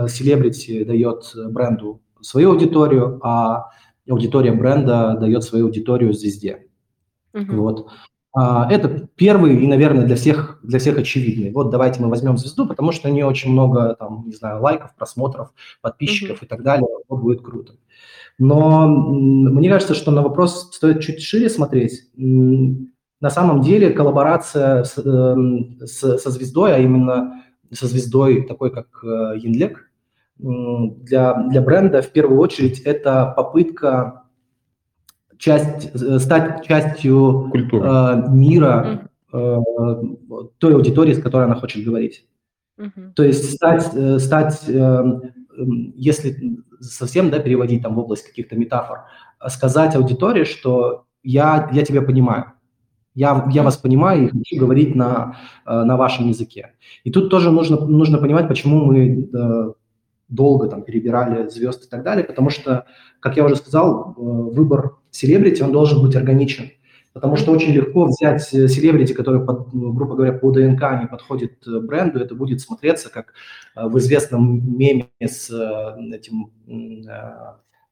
Селебрити 0.08 0.84
дает 0.84 1.30
бренду 1.50 2.00
свою 2.22 2.52
аудиторию, 2.52 3.20
а 3.22 3.70
аудитория 4.08 4.52
бренда 4.52 5.18
дает 5.20 5.44
свою 5.44 5.66
аудиторию 5.66 6.14
звезде. 6.14 6.68
Uh-huh. 7.34 7.56
Вот. 7.56 7.90
А, 8.32 8.70
это 8.70 9.08
первый 9.16 9.56
и, 9.62 9.66
наверное, 9.66 10.04
для 10.04 10.16
всех, 10.16 10.60
для 10.62 10.78
всех 10.78 10.98
очевидный. 10.98 11.50
Вот 11.50 11.70
давайте 11.70 12.00
мы 12.00 12.08
возьмем 12.08 12.38
звезду, 12.38 12.66
потому 12.66 12.92
что 12.92 13.08
у 13.08 13.12
нее 13.12 13.26
очень 13.26 13.50
много, 13.50 13.96
там, 13.98 14.24
не 14.26 14.34
знаю, 14.34 14.62
лайков, 14.62 14.94
просмотров, 14.94 15.52
подписчиков 15.80 16.40
uh-huh. 16.40 16.44
и 16.44 16.48
так 16.48 16.62
далее. 16.62 16.88
Вот 17.08 17.20
будет 17.20 17.42
круто. 17.42 17.74
Но 18.38 18.88
мне 18.88 19.68
кажется, 19.68 19.94
что 19.94 20.12
на 20.12 20.22
вопрос 20.22 20.70
стоит 20.72 21.00
чуть 21.00 21.22
шире 21.22 21.50
смотреть. 21.50 22.04
На 22.16 23.28
самом 23.28 23.60
деле 23.60 23.90
коллаборация 23.90 24.84
с, 24.84 24.96
эм, 24.96 25.78
с, 25.80 26.18
со 26.18 26.30
звездой, 26.30 26.74
а 26.74 26.78
именно 26.78 27.42
со 27.70 27.86
звездой 27.86 28.46
такой, 28.46 28.70
как 28.70 28.86
Янлек, 29.02 29.90
для, 30.38 31.34
для 31.34 31.60
бренда 31.60 32.00
в 32.00 32.12
первую 32.12 32.40
очередь 32.40 32.80
это 32.80 33.34
попытка 33.36 34.22
часть, 35.40 35.90
э, 35.94 36.18
стать 36.18 36.66
частью 36.66 37.50
э, 37.52 38.22
мира 38.28 39.08
э, 39.32 39.56
той 40.58 40.74
аудитории, 40.74 41.14
с 41.14 41.22
которой 41.22 41.46
она 41.46 41.54
хочет 41.54 41.84
говорить. 41.84 42.26
Uh-huh. 42.78 43.12
То 43.14 43.24
есть 43.24 43.54
стать, 43.54 43.90
э, 43.94 44.18
стать 44.18 44.68
э, 44.68 45.04
если 45.96 46.60
совсем 46.80 47.30
да, 47.30 47.38
переводить 47.38 47.82
там 47.82 47.94
в 47.94 47.98
область 47.98 48.26
каких-то 48.26 48.56
метафор, 48.56 49.04
сказать 49.48 49.96
аудитории, 49.96 50.44
что 50.44 51.04
я, 51.22 51.68
я 51.72 51.84
тебя 51.84 52.02
понимаю, 52.02 52.52
я, 53.14 53.46
я 53.50 53.62
вас 53.62 53.76
понимаю 53.76 54.26
и 54.26 54.30
хочу 54.30 54.58
говорить 54.58 54.94
на, 54.94 55.36
на 55.66 55.96
вашем 55.96 56.28
языке. 56.28 56.72
И 57.04 57.10
тут 57.10 57.28
тоже 57.28 57.50
нужно, 57.50 57.84
нужно 57.84 58.16
понимать, 58.16 58.48
почему 58.48 58.86
мы 58.86 59.74
долго 60.30 60.68
там 60.68 60.82
перебирали 60.82 61.48
звезд 61.48 61.84
и 61.84 61.88
так 61.88 62.02
далее, 62.02 62.24
потому 62.24 62.50
что, 62.50 62.86
как 63.18 63.36
я 63.36 63.44
уже 63.44 63.56
сказал, 63.56 64.14
э, 64.16 64.20
выбор 64.20 64.96
селебрити, 65.10 65.62
он 65.62 65.72
должен 65.72 66.02
быть 66.02 66.16
органичен. 66.16 66.70
Потому 67.12 67.34
что 67.34 67.50
очень 67.50 67.72
легко 67.72 68.06
взять 68.06 68.42
селебрити, 68.42 69.12
который, 69.12 69.44
под, 69.44 69.68
грубо 69.72 70.14
говоря, 70.14 70.32
по 70.32 70.52
ДНК 70.52 70.82
не 71.00 71.08
подходит 71.10 71.54
э, 71.66 71.80
бренду, 71.80 72.20
это 72.20 72.36
будет 72.36 72.60
смотреться 72.60 73.10
как 73.10 73.34
э, 73.74 73.86
в 73.88 73.98
известном 73.98 74.78
меме 74.78 75.08
с 75.20 75.50
этим, 76.12 76.52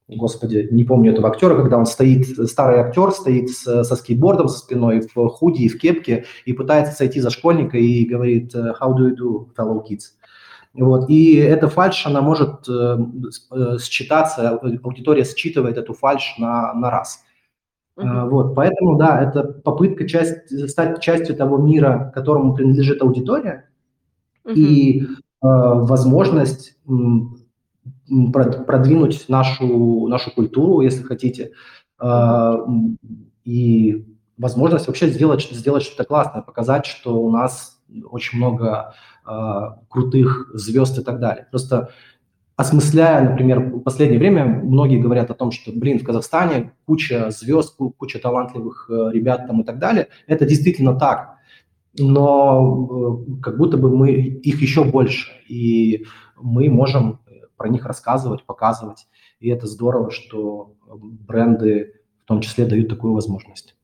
господи, 0.07 0.69
не 0.71 0.85
помню 0.85 1.13
этого 1.13 1.29
актера, 1.29 1.57
когда 1.57 1.77
он 1.77 1.87
стоит, 1.87 2.27
старый 2.49 2.79
актер 2.79 3.11
стоит 3.11 3.51
с, 3.51 3.85
со 3.85 3.97
скейтбордом 3.97 4.49
за 4.49 4.59
спиной, 4.59 5.07
в 5.13 5.29
худи 5.29 5.63
и 5.63 5.69
в 5.69 5.79
кепке, 5.79 6.25
и 6.47 6.53
пытается 6.53 6.95
сойти 6.95 7.21
за 7.21 7.31
школьника 7.31 7.77
и 7.77 8.05
говорит 8.05 8.55
«How 8.55 8.95
do 8.97 9.11
you 9.11 9.17
do, 9.17 9.49
fellow 9.57 9.83
kids?» 9.85 10.18
Вот. 10.79 11.11
И 11.11 11.35
эта 11.35 11.69
фальш, 11.69 12.07
она 12.07 12.21
может 12.21 12.69
э, 12.69 12.99
э 13.51 13.79
считаться, 13.81 14.51
аудитория 14.51 15.25
считывает 15.25 15.77
эту 15.77 15.93
фальш 15.93 16.37
на, 16.39 16.73
на 16.75 16.91
раз. 16.91 17.25
Uh-huh. 17.99 18.29
Вот, 18.29 18.55
поэтому, 18.55 18.97
да, 18.97 19.21
это 19.21 19.43
попытка 19.43 20.09
часть, 20.09 20.71
стать 20.71 21.01
частью 21.01 21.35
того 21.35 21.59
мира, 21.59 22.13
которому 22.15 22.55
принадлежит 22.55 23.03
аудитория, 23.03 23.71
uh-huh. 24.45 24.55
и 24.55 25.03
э, 25.03 25.07
возможность 25.43 26.77
м, 26.89 27.39
продвинуть 28.33 29.29
нашу, 29.29 30.07
нашу 30.07 30.31
культуру, 30.33 30.81
если 30.81 31.03
хотите, 31.03 31.51
э, 32.01 32.53
и 33.45 34.07
возможность 34.39 34.87
вообще 34.87 35.09
сделать, 35.09 35.43
сделать 35.51 35.83
что-то 35.83 36.05
классное, 36.05 36.43
показать, 36.43 36.87
что 36.87 37.21
у 37.21 37.33
нас 37.33 37.81
очень 38.11 38.39
много 38.39 38.95
крутых 39.89 40.51
звезд 40.55 40.99
и 40.99 41.03
так 41.03 41.21
далее. 41.21 41.47
Просто 41.51 41.91
осмысляя, 42.59 43.31
например, 43.31 43.61
в 43.61 43.81
последнее 43.81 44.19
время 44.19 44.45
многие 44.45 45.01
говорят 45.01 45.31
о 45.31 45.35
том, 45.35 45.53
что, 45.53 45.71
блин, 45.73 46.01
в 46.01 46.05
Казахстане 46.05 46.73
куча 46.87 47.31
звезд, 47.31 47.77
куча 47.77 48.19
талантливых 48.19 48.91
э, 48.91 49.11
ребят 49.13 49.47
там 49.47 49.61
и 49.61 49.65
так 49.65 49.79
далее. 49.79 50.09
Это 50.27 50.45
действительно 50.45 50.99
так. 50.99 51.37
Но 51.97 53.25
э, 53.29 53.41
как 53.43 53.59
будто 53.59 53.77
бы 53.77 53.97
мы 53.97 54.11
их 54.11 54.61
еще 54.61 54.83
больше, 54.83 55.31
и 55.47 56.07
мы 56.37 56.69
можем 56.69 57.21
про 57.57 57.69
них 57.69 57.87
рассказывать, 57.87 58.45
показывать. 58.45 59.07
И 59.39 59.49
это 59.51 59.69
здорово, 59.69 60.11
что 60.11 60.75
бренды 60.89 62.01
в 62.25 62.27
том 62.27 62.41
числе 62.41 62.67
дают 62.67 62.89
такую 62.89 63.13
возможность. 63.13 63.77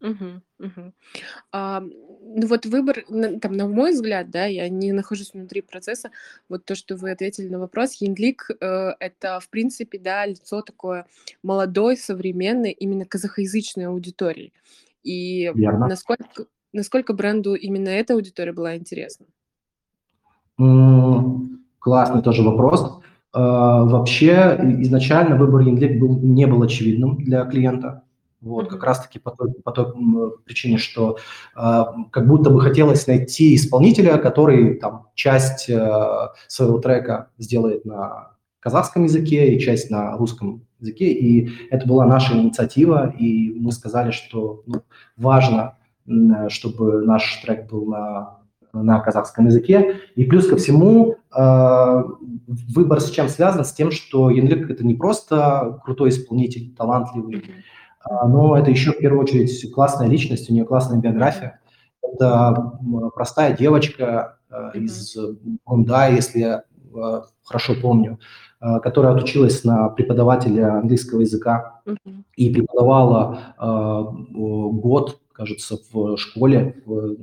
Мгм, 0.00 0.42
мгм. 0.58 0.94
А, 1.52 1.82
ну 2.26 2.46
вот 2.46 2.66
выбор, 2.66 3.04
там, 3.40 3.52
на 3.56 3.68
мой 3.68 3.92
взгляд, 3.92 4.30
да, 4.30 4.46
я 4.46 4.68
не 4.68 4.92
нахожусь 4.92 5.32
внутри 5.34 5.60
процесса, 5.60 6.10
вот 6.48 6.64
то, 6.64 6.74
что 6.74 6.96
вы 6.96 7.10
ответили 7.10 7.48
на 7.48 7.58
вопрос, 7.58 7.94
Яндлик, 8.00 8.50
э, 8.60 8.90
это, 8.98 9.40
в 9.40 9.48
принципе, 9.50 9.98
да, 9.98 10.26
лицо 10.26 10.62
такое 10.62 11.06
молодой, 11.42 11.96
современной, 11.96 12.72
именно 12.72 13.04
казахоязычной 13.04 13.86
аудитории. 13.86 14.52
И 15.02 15.50
Верно. 15.54 15.86
насколько 15.88 16.46
насколько 16.72 17.12
бренду 17.12 17.54
именно 17.54 17.88
эта 17.88 18.14
аудитория 18.14 18.52
была 18.52 18.76
интересна? 18.76 19.26
М, 20.58 21.64
Классный 21.78 22.22
тоже 22.22 22.42
вопрос. 22.42 23.00
А, 23.32 23.84
вообще, 23.84 24.58
изначально 24.80 25.36
выбор 25.36 25.60
Яндлик 25.60 26.00
был, 26.00 26.18
не 26.18 26.46
был 26.46 26.62
очевидным 26.62 27.18
для 27.18 27.44
клиента. 27.44 28.04
Вот, 28.44 28.68
как 28.68 28.84
раз-таки 28.84 29.18
по 29.18 29.30
той, 29.30 29.52
по 29.52 29.72
той 29.72 29.86
причине, 30.44 30.76
что 30.76 31.16
э, 31.56 31.84
как 32.10 32.28
будто 32.28 32.50
бы 32.50 32.60
хотелось 32.60 33.06
найти 33.06 33.54
исполнителя, 33.54 34.18
который 34.18 34.74
там 34.74 35.06
часть 35.14 35.70
э, 35.70 36.28
своего 36.46 36.78
трека 36.78 37.30
сделает 37.38 37.86
на 37.86 38.32
казахском 38.60 39.04
языке 39.04 39.54
и 39.54 39.58
часть 39.58 39.90
на 39.90 40.14
русском 40.18 40.66
языке. 40.78 41.10
И 41.10 41.50
это 41.70 41.88
была 41.88 42.04
наша 42.04 42.34
инициатива, 42.34 43.14
и 43.18 43.54
мы 43.58 43.72
сказали, 43.72 44.10
что 44.10 44.62
ну, 44.66 44.82
важно, 45.16 45.78
чтобы 46.48 47.00
наш 47.00 47.40
трек 47.42 47.70
был 47.70 47.86
на 47.86 48.40
на 48.74 48.98
казахском 49.00 49.46
языке. 49.46 50.00
И 50.16 50.24
плюс 50.24 50.48
ко 50.48 50.56
всему 50.56 51.16
выбор 51.30 53.00
с 53.00 53.10
чем 53.10 53.28
связан? 53.28 53.64
С 53.64 53.72
тем, 53.72 53.90
что 53.90 54.30
Янлик– 54.30 54.68
это 54.70 54.84
не 54.84 54.94
просто 54.94 55.80
крутой 55.84 56.10
исполнитель, 56.10 56.74
талантливый, 56.74 57.44
но 58.08 58.56
это 58.56 58.70
еще 58.70 58.92
в 58.92 58.98
первую 58.98 59.22
очередь 59.22 59.72
классная 59.72 60.08
личность, 60.08 60.50
у 60.50 60.52
нее 60.52 60.64
классная 60.64 60.98
биография. 60.98 61.60
Это 62.02 62.78
простая 63.14 63.56
девочка 63.56 64.38
из 64.74 65.16
Гунда, 65.64 66.08
если 66.08 66.38
я 66.40 66.64
хорошо 67.42 67.74
помню, 67.80 68.18
Э, 68.64 68.80
которая 68.80 69.14
отучилась 69.14 69.62
на 69.62 69.90
преподавателя 69.90 70.78
английского 70.78 71.20
языка 71.20 71.82
и 72.34 72.48
преподавала 72.48 73.54
э, 73.58 74.04
год, 74.72 75.20
кажется, 75.32 75.76
в 75.92 76.16
школе 76.16 76.82
в 76.86 77.16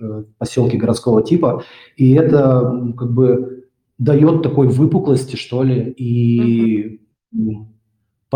э, 0.00 0.24
поселке 0.38 0.78
городского 0.78 1.22
типа. 1.22 1.64
И 1.96 2.14
это 2.14 2.94
как 2.96 3.12
бы 3.12 3.68
дает 3.98 4.42
такой 4.42 4.68
выпуклости, 4.68 5.36
что 5.36 5.62
ли, 5.62 5.90
и. 5.98 7.00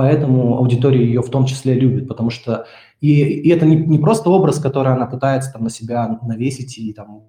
Поэтому 0.01 0.57
аудитория 0.57 1.05
ее 1.05 1.21
в 1.21 1.29
том 1.29 1.45
числе 1.45 1.75
любит, 1.75 2.09
потому 2.09 2.31
что 2.31 2.65
и, 3.03 3.21
и 3.21 3.51
это 3.51 3.67
не, 3.67 3.77
не 3.77 3.99
просто 3.99 4.31
образ, 4.31 4.59
который 4.59 4.95
она 4.95 5.05
пытается 5.05 5.53
там 5.53 5.65
на 5.65 5.69
себя 5.69 6.19
навесить 6.23 6.79
и 6.79 6.95
там 6.95 7.25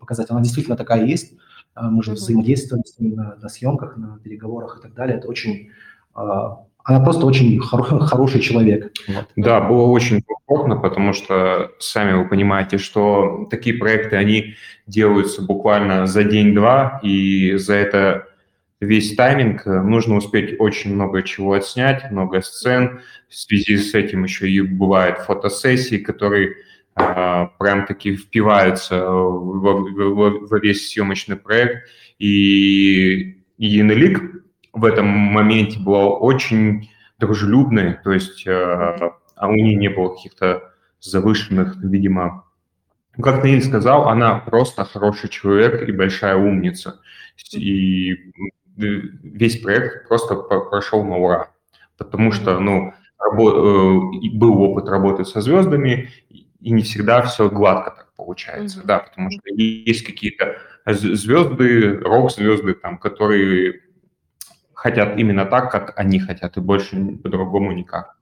показать, 0.00 0.30
она 0.30 0.40
действительно 0.40 0.78
такая 0.78 1.04
есть, 1.04 1.34
а, 1.74 1.90
мы 1.90 2.02
же 2.02 2.12
взаимодействуем 2.12 2.82
с 2.86 2.98
ним 2.98 3.14
на, 3.14 3.36
на 3.36 3.48
съемках, 3.50 3.98
на 3.98 4.18
переговорах 4.24 4.78
и 4.78 4.82
так 4.82 4.94
далее. 4.94 5.18
Это 5.18 5.28
очень 5.28 5.68
а, 6.14 6.64
она 6.82 7.00
просто 7.00 7.26
очень 7.26 7.58
хор- 7.58 8.00
хороший 8.06 8.40
человек. 8.40 8.90
Вот. 9.06 9.26
Да, 9.36 9.60
было 9.60 9.82
очень 9.82 10.22
комфортно, 10.22 10.76
потому 10.76 11.12
что 11.12 11.72
сами 11.78 12.14
вы 12.14 12.26
понимаете, 12.26 12.78
что 12.78 13.46
такие 13.50 13.76
проекты, 13.76 14.16
они 14.16 14.54
делаются 14.86 15.42
буквально 15.42 16.06
за 16.06 16.24
день-два, 16.24 17.00
и 17.02 17.56
за 17.56 17.74
это 17.74 18.28
весь 18.82 19.14
тайминг 19.14 19.64
нужно 19.66 20.16
успеть 20.16 20.56
очень 20.58 20.94
много 20.94 21.22
чего 21.22 21.54
отснять, 21.54 22.10
много 22.10 22.42
сцен. 22.42 23.00
В 23.28 23.34
связи 23.34 23.76
с 23.76 23.94
этим 23.94 24.24
еще 24.24 24.50
и 24.50 24.60
бывают 24.60 25.18
фотосессии, 25.20 25.96
которые 25.96 26.56
а, 26.94 27.46
прям-таки 27.58 28.16
впиваются 28.16 29.04
во, 29.04 29.74
во, 29.74 30.30
во 30.30 30.58
весь 30.58 30.90
съемочный 30.90 31.36
проект. 31.36 31.88
И, 32.18 33.42
и 33.58 33.66
Енелик 33.66 34.20
в 34.72 34.84
этом 34.84 35.06
моменте 35.06 35.78
была 35.78 36.08
очень 36.08 36.90
дружелюбной, 37.18 37.94
то 38.02 38.12
есть 38.12 38.46
а, 38.46 39.16
а 39.36 39.48
у 39.48 39.54
нее 39.54 39.76
не 39.76 39.88
было 39.88 40.14
каких-то 40.14 40.72
завышенных, 41.00 41.76
видимо, 41.82 42.44
ну, 43.16 43.24
как 43.24 43.42
Наиль 43.42 43.62
сказал, 43.62 44.08
она 44.08 44.36
просто 44.38 44.84
хороший 44.84 45.28
человек 45.28 45.86
и 45.86 45.92
большая 45.92 46.36
умница. 46.36 47.00
И 47.52 48.32
весь 48.76 49.60
проект 49.60 50.08
просто 50.08 50.34
прошел 50.36 51.04
на 51.04 51.18
ура, 51.18 51.50
потому 51.96 52.32
что, 52.32 52.58
ну, 52.58 52.92
э, 52.92 54.30
был 54.34 54.60
опыт 54.62 54.88
работы 54.88 55.24
со 55.24 55.40
звездами, 55.40 56.10
и 56.30 56.70
не 56.70 56.82
всегда 56.82 57.22
все 57.22 57.50
гладко 57.50 57.90
так 57.90 58.12
получается, 58.16 58.80
mm-hmm. 58.80 58.86
да, 58.86 58.98
потому 59.00 59.30
что 59.30 59.40
есть 59.54 60.04
какие-то 60.04 60.58
звезды, 60.86 61.98
рок-звезды, 61.98 62.74
там, 62.74 62.98
которые 62.98 63.80
хотят 64.74 65.18
именно 65.18 65.44
так, 65.44 65.70
как 65.70 65.98
они 65.98 66.18
хотят, 66.20 66.56
и 66.56 66.60
больше 66.60 66.96
по-другому 67.22 67.72
никак. 67.72 68.16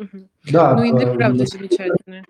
Mm-hmm. 0.00 0.26
Да, 0.50 0.74
ну, 0.74 0.84
и 0.84 0.98
ты 0.98 1.12
правда 1.12 1.44
э, 1.44 1.46
замечательная. 1.46 2.24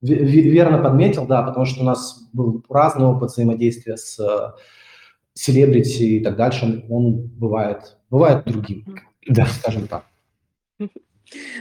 Верно 0.00 0.78
подметил, 0.78 1.26
да, 1.26 1.42
потому 1.42 1.66
что 1.66 1.80
у 1.80 1.84
нас 1.84 2.28
был 2.32 2.64
разный 2.68 3.06
опыт 3.06 3.30
взаимодействия 3.30 3.96
с 3.96 4.18
э, 4.20 4.52
селебрити 5.38 6.02
и 6.02 6.20
так 6.20 6.36
дальше. 6.36 6.84
Он 6.90 7.22
бывает, 7.22 7.96
бывает 8.10 8.44
другим, 8.44 8.84
да, 9.26 9.46
скажем 9.46 9.86
так. 9.86 10.04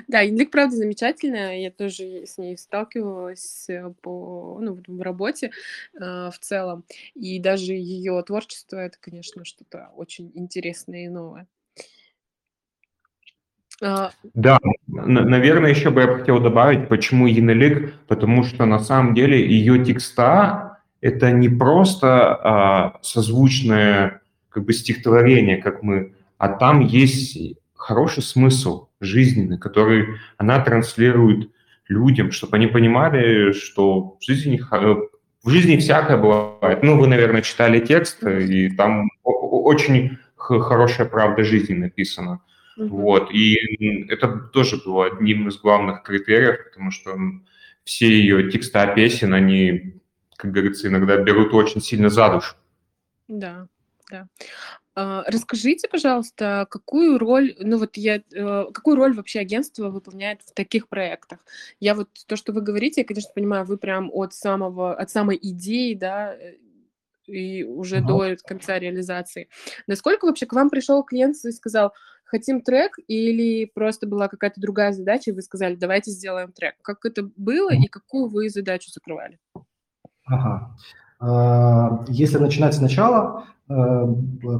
Да, 0.07 0.22
Янлик, 0.22 0.50
правда, 0.50 0.77
замечательная. 0.77 1.59
Я 1.59 1.72
тоже 1.72 2.25
с 2.25 2.37
ней 2.37 2.57
сталкивалась 2.57 3.66
э, 3.68 3.94
по, 4.01 4.59
ну, 4.61 4.79
в 4.87 5.01
работе 5.01 5.51
э, 5.94 6.00
в 6.00 6.40
целом. 6.40 6.85
И 7.16 7.37
даже 7.37 7.74
ее 7.74 8.24
творчество 8.24 8.77
это, 8.77 8.98
конечно, 9.01 9.44
что-то 9.44 9.90
очень 9.98 10.31
интересное 10.35 11.03
и 11.03 11.09
новое. 11.09 11.48
А, 13.81 14.11
да, 14.33 14.57
наверное, 14.87 15.72
еще 15.72 15.90
бы 15.90 16.00
я 16.01 16.07
хотел 16.07 16.40
добавить, 16.40 16.87
почему 16.87 17.27
Янелик, 17.27 17.94
потому 18.07 18.44
что 18.44 18.66
на 18.66 18.79
самом 18.79 19.13
деле 19.13 19.46
ее 19.46 19.83
текста 19.83 20.67
это 21.07 21.31
не 21.31 21.50
просто 21.50 22.35
а, 22.35 23.00
созвучное 23.01 24.22
как 24.50 24.65
бы 24.65 24.74
стихотворение, 24.74 25.57
как 25.57 25.83
мы, 25.83 26.13
а 26.37 26.50
там 26.50 26.81
есть 26.81 27.57
хороший 27.75 28.24
смысл 28.24 28.87
жизненный, 29.00 29.57
который 29.57 30.15
она 30.37 30.59
транслирует 30.59 31.50
людям, 31.87 32.31
чтобы 32.31 32.57
они 32.57 32.67
понимали, 32.67 33.53
что 33.53 34.17
в 34.20 34.24
жизни, 34.24 34.59
в 35.43 35.50
жизни 35.50 35.77
всякое 35.77 36.17
бывает. 36.17 36.83
Ну, 36.83 37.00
вы, 37.00 37.07
наверное, 37.07 37.41
читали 37.41 37.79
текст, 37.79 38.24
и 38.24 38.70
там 38.70 39.07
очень 39.24 40.17
хорошая 40.35 41.07
правда 41.07 41.43
жизни 41.43 41.75
написана. 41.75 42.41
Mm-hmm. 42.77 42.87
Вот. 42.87 43.31
И 43.31 43.55
это 44.09 44.27
тоже 44.27 44.77
было 44.77 45.07
одним 45.07 45.48
из 45.48 45.57
главных 45.57 46.03
критериев, 46.03 46.57
потому 46.65 46.91
что 46.91 47.17
все 47.83 48.07
ее 48.07 48.51
текста 48.51 48.87
песен, 48.87 49.33
они, 49.33 49.97
как 50.38 50.52
говорится, 50.52 50.88
иногда 50.88 51.18
берут 51.18 51.54
очень 51.54 51.82
сильно 51.82 52.10
за 52.10 52.30
душу. 52.30 52.56
Да, 53.28 53.68
да. 54.10 54.28
А, 54.96 55.24
расскажите, 55.28 55.88
пожалуйста, 55.90 56.66
какую 56.70 57.20
роль, 57.20 57.56
ну 57.60 57.78
вот 57.78 57.98
я, 57.98 58.16
э, 58.34 58.66
какую 58.74 58.96
роль 58.96 59.14
вообще 59.14 59.40
агентство 59.40 59.90
выполняет 59.90 60.42
в 60.44 60.54
таких 60.54 60.88
проектах? 60.88 61.40
Я 61.80 61.94
вот 61.94 62.10
то, 62.26 62.36
что 62.36 62.54
вы 62.54 62.62
говорите, 62.62 63.02
я, 63.02 63.06
конечно, 63.06 63.32
понимаю, 63.36 63.66
вы 63.66 63.78
прям 63.78 64.10
от 64.12 64.34
самого, 64.34 64.96
от 64.96 65.10
самой 65.10 65.38
идеи, 65.42 65.94
да, 65.94 66.34
э, 66.34 66.56
и 67.26 67.64
уже 67.64 67.98
ага. 67.98 68.08
до 68.08 68.36
конца 68.38 68.80
реализации. 68.80 69.50
Насколько 69.86 70.26
вообще 70.26 70.46
к 70.46 70.54
вам 70.54 70.70
пришел 70.70 71.04
клиент 71.04 71.36
и 71.44 71.52
сказал, 71.52 71.94
хотим 72.24 72.62
трек, 72.62 72.98
или 73.08 73.66
просто 73.66 74.08
была 74.08 74.28
какая-то 74.28 74.60
другая 74.62 74.94
задача, 74.94 75.32
и 75.32 75.34
вы 75.34 75.42
сказали, 75.42 75.76
давайте 75.76 76.12
сделаем 76.12 76.52
трек? 76.52 76.76
Как 76.82 77.06
это 77.06 77.30
было 77.36 77.74
и 77.74 77.88
какую 77.88 78.28
вы 78.28 78.50
задачу 78.50 78.90
закрывали? 78.92 79.40
Ага. 80.27 80.75
А, 81.20 82.05
если 82.07 82.37
начинать 82.37 82.75
сначала, 82.75 83.46
Э, 83.70 84.05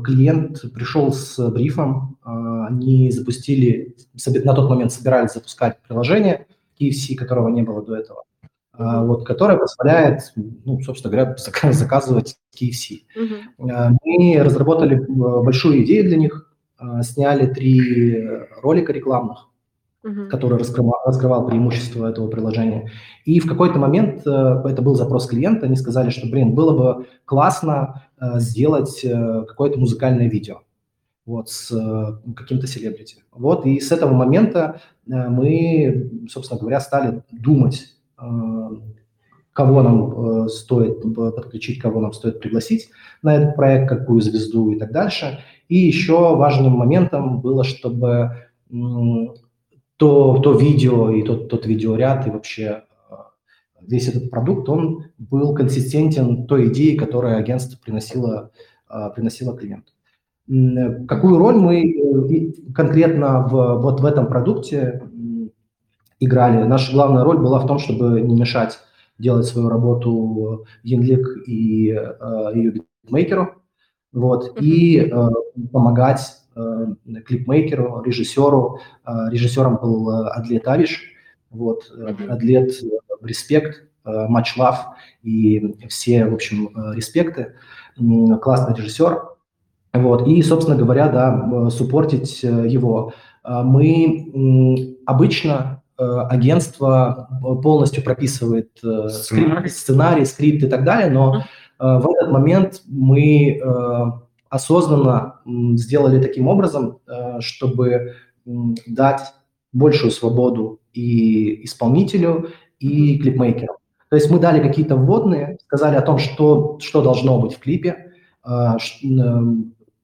клиент 0.04 0.62
пришел 0.74 1.14
с 1.14 1.40
брифом, 1.50 2.18
э, 2.26 2.66
они 2.68 3.10
запустили, 3.10 3.96
на 4.44 4.54
тот 4.54 4.70
момент 4.70 4.92
собирались 4.92 5.34
запускать 5.34 5.80
приложение 5.88 6.48
KFC, 6.80 7.16
которого 7.16 7.48
не 7.48 7.62
было 7.62 7.82
до 7.82 7.96
этого, 7.96 8.24
э, 8.78 9.06
вот, 9.06 9.26
которое 9.26 9.58
позволяет, 9.58 10.34
ну, 10.36 10.82
собственно 10.82 11.14
говоря, 11.14 11.38
заказывать 11.72 12.36
KFC. 12.54 13.04
Uh-huh. 13.18 13.96
Мы 14.04 14.44
разработали 14.44 15.06
большую 15.08 15.84
идею 15.84 16.04
для 16.10 16.18
них, 16.18 16.54
сняли 17.02 17.48
три 17.48 18.24
ролика 18.62 18.94
рекламных, 18.94 19.48
uh-huh. 20.08 20.28
который 20.28 20.58
раскрывал, 20.58 21.02
раскрывал 21.06 21.48
преимущества 21.48 22.08
этого 22.08 22.28
приложения. 22.28 22.92
И 23.26 23.40
в 23.40 23.48
какой-то 23.48 23.78
момент, 23.80 24.26
э, 24.26 24.62
это 24.66 24.82
был 24.82 24.96
запрос 24.96 25.28
клиента, 25.28 25.66
они 25.66 25.76
сказали, 25.76 26.10
что, 26.10 26.28
блин, 26.28 26.54
было 26.54 26.78
бы 26.78 27.06
классно 27.26 28.04
э, 28.20 28.40
сделать 28.40 29.04
э, 29.04 29.46
какое-то 29.48 29.80
музыкальное 29.80 30.30
видео 30.30 30.62
вот, 31.26 31.50
с 31.50 32.22
каким-то 32.36 32.68
селебрити. 32.68 33.18
Вот, 33.32 33.66
и 33.66 33.80
с 33.82 33.92
этого 33.92 34.14
момента 34.14 34.80
мы, 35.06 36.10
собственно 36.30 36.60
говоря, 36.60 36.80
стали 36.80 37.22
думать, 37.32 37.96
кого 39.52 39.82
нам 39.82 40.48
стоит 40.48 41.02
подключить, 41.16 41.82
кого 41.82 42.00
нам 42.00 42.14
стоит 42.14 42.40
пригласить 42.40 42.90
на 43.24 43.36
этот 43.36 43.58
проект, 43.58 43.90
какую 43.90 44.22
звезду 44.22 44.72
и 44.72 44.80
так 44.80 44.94
дальше. 44.94 45.40
И 45.68 45.78
еще 45.78 46.36
важным 46.38 46.74
моментом 46.74 47.42
было, 47.42 47.66
чтобы 47.66 48.48
то, 49.98 50.38
то 50.40 50.54
видео 50.54 51.12
и 51.12 51.24
тот, 51.24 51.50
тот 51.50 51.66
видеоряд 51.66 52.28
и 52.28 52.30
вообще 52.30 52.84
э, 53.10 53.14
весь 53.82 54.08
этот 54.08 54.30
продукт, 54.30 54.70
он 54.70 55.06
был 55.18 55.56
консистентен 55.56 56.46
той 56.48 56.70
идеи, 56.70 56.96
которую 56.96 57.38
агентство 57.38 57.78
приносило, 57.84 58.52
э, 58.90 59.10
приносило 59.16 59.58
клиенту. 59.58 59.92
Какую 61.08 61.38
роль 61.40 61.56
мы 61.56 61.92
э, 61.92 62.52
конкретно 62.74 63.48
в, 63.48 63.82
вот 63.82 64.00
в 64.00 64.06
этом 64.06 64.28
продукте 64.28 65.02
играли? 66.20 66.64
Наша 66.64 66.94
главная 66.94 67.24
роль 67.24 67.40
была 67.40 67.60
в 67.60 67.68
том, 67.68 67.80
чтобы 67.80 68.22
не 68.22 68.40
мешать 68.40 68.80
делать 69.18 69.48
свою 69.48 69.68
работу 69.68 70.68
Янлик 70.84 71.48
и 71.48 71.92
э, 71.92 72.52
ее 72.54 72.84
битмейкеру, 73.04 73.56
вот, 74.14 74.62
и 74.62 75.00
э, 75.00 75.30
помогать 75.72 76.20
Э, 76.20 76.37
клипмейкеру, 77.26 78.02
режиссеру. 78.04 78.80
Э, 79.06 79.30
режиссером 79.30 79.78
был 79.78 80.10
э, 80.10 80.30
Адлет 80.30 80.68
Авиш. 80.68 81.02
Вот, 81.50 81.92
Адлет, 82.30 82.74
респект. 83.22 83.84
much 84.06 84.58
love 84.58 84.78
и 85.24 85.88
все, 85.88 86.26
в 86.26 86.34
общем, 86.34 86.70
респекты. 86.94 87.54
Классный 88.42 88.76
режиссер. 88.76 89.24
Вот. 89.94 90.28
И, 90.28 90.42
собственно 90.44 90.78
говоря, 90.78 91.08
да, 91.08 91.70
суппортить 91.70 92.44
его. 92.44 93.14
Мы 93.44 94.98
обычно 95.06 95.84
агентство 95.98 97.30
сделать 97.62 98.02
прописывает 98.02 98.72
сценарий, 99.10 99.70
сценарий 99.70 100.26
скрипт 100.26 100.64
и 100.64 100.68
так 100.68 100.84
далее, 100.84 101.10
но 101.10 101.44
в 101.80 102.10
этот 102.12 102.30
момент 102.30 102.82
мы 102.88 103.60
осознанно 104.58 105.40
сделали 105.76 106.22
таким 106.22 106.48
образом, 106.48 107.00
э, 107.08 107.42
чтобы 107.42 108.16
дать 108.88 109.22
большую 109.72 110.12
свободу 110.12 110.80
и 110.94 111.64
исполнителю, 111.66 112.50
и 112.80 113.20
клипмейкеру. 113.20 113.78
То 114.10 114.16
есть 114.16 114.32
мы 114.32 114.40
дали 114.40 114.62
какие-то 114.62 114.96
вводные, 114.96 115.58
сказали 115.66 115.96
о 115.96 116.02
том, 116.02 116.18
что, 116.18 116.78
что 116.82 117.02
должно 117.02 117.40
быть 117.40 117.54
в 117.54 117.60
клипе, 117.60 118.14
э, 118.46 118.50
э, 118.50 119.42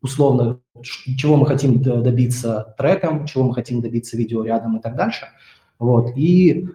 условно, 0.02 0.60
чего 1.18 1.36
мы 1.36 1.48
хотим 1.48 1.82
добиться 1.82 2.76
треком, 2.78 3.26
чего 3.26 3.46
мы 3.46 3.54
хотим 3.54 3.82
добиться 3.82 4.18
видео 4.18 4.44
рядом 4.44 4.78
и 4.78 4.82
так 4.82 4.96
дальше. 4.96 5.26
Вот. 5.80 6.12
И, 6.16 6.68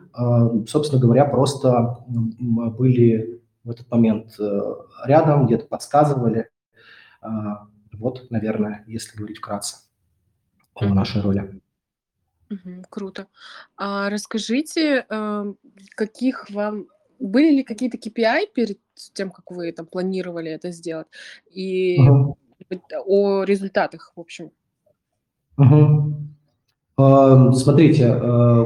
собственно 0.66 1.00
говоря, 1.00 1.24
просто 1.24 1.98
были 2.78 3.40
в 3.64 3.70
этот 3.70 3.90
момент 3.90 4.38
рядом, 5.04 5.46
где-то 5.46 5.66
подсказывали, 5.66 6.46
вот, 7.92 8.30
наверное, 8.30 8.84
если 8.86 9.16
говорить 9.16 9.38
вкратце 9.38 9.76
о 10.74 10.86
нашей 10.94 11.22
роли. 11.22 11.60
Круто. 12.88 13.26
А 13.76 14.08
расскажите, 14.08 15.04
эм, 15.08 15.58
каких 15.94 16.48
вам 16.50 16.86
были 17.18 17.56
ли 17.56 17.62
какие-то 17.62 17.98
KPI 17.98 18.52
перед 18.54 18.78
тем, 19.12 19.30
как 19.30 19.50
вы 19.50 19.72
там 19.72 19.86
планировали 19.86 20.50
это 20.50 20.70
сделать? 20.70 21.08
И 21.50 21.98
Мгм. 21.98 22.34
о 23.06 23.42
результатах, 23.44 24.12
в 24.14 24.20
общем. 24.20 24.50
Мгм. 25.56 26.37
Эм, 26.98 27.52
смотрите, 27.52 28.06
э, 28.06 28.64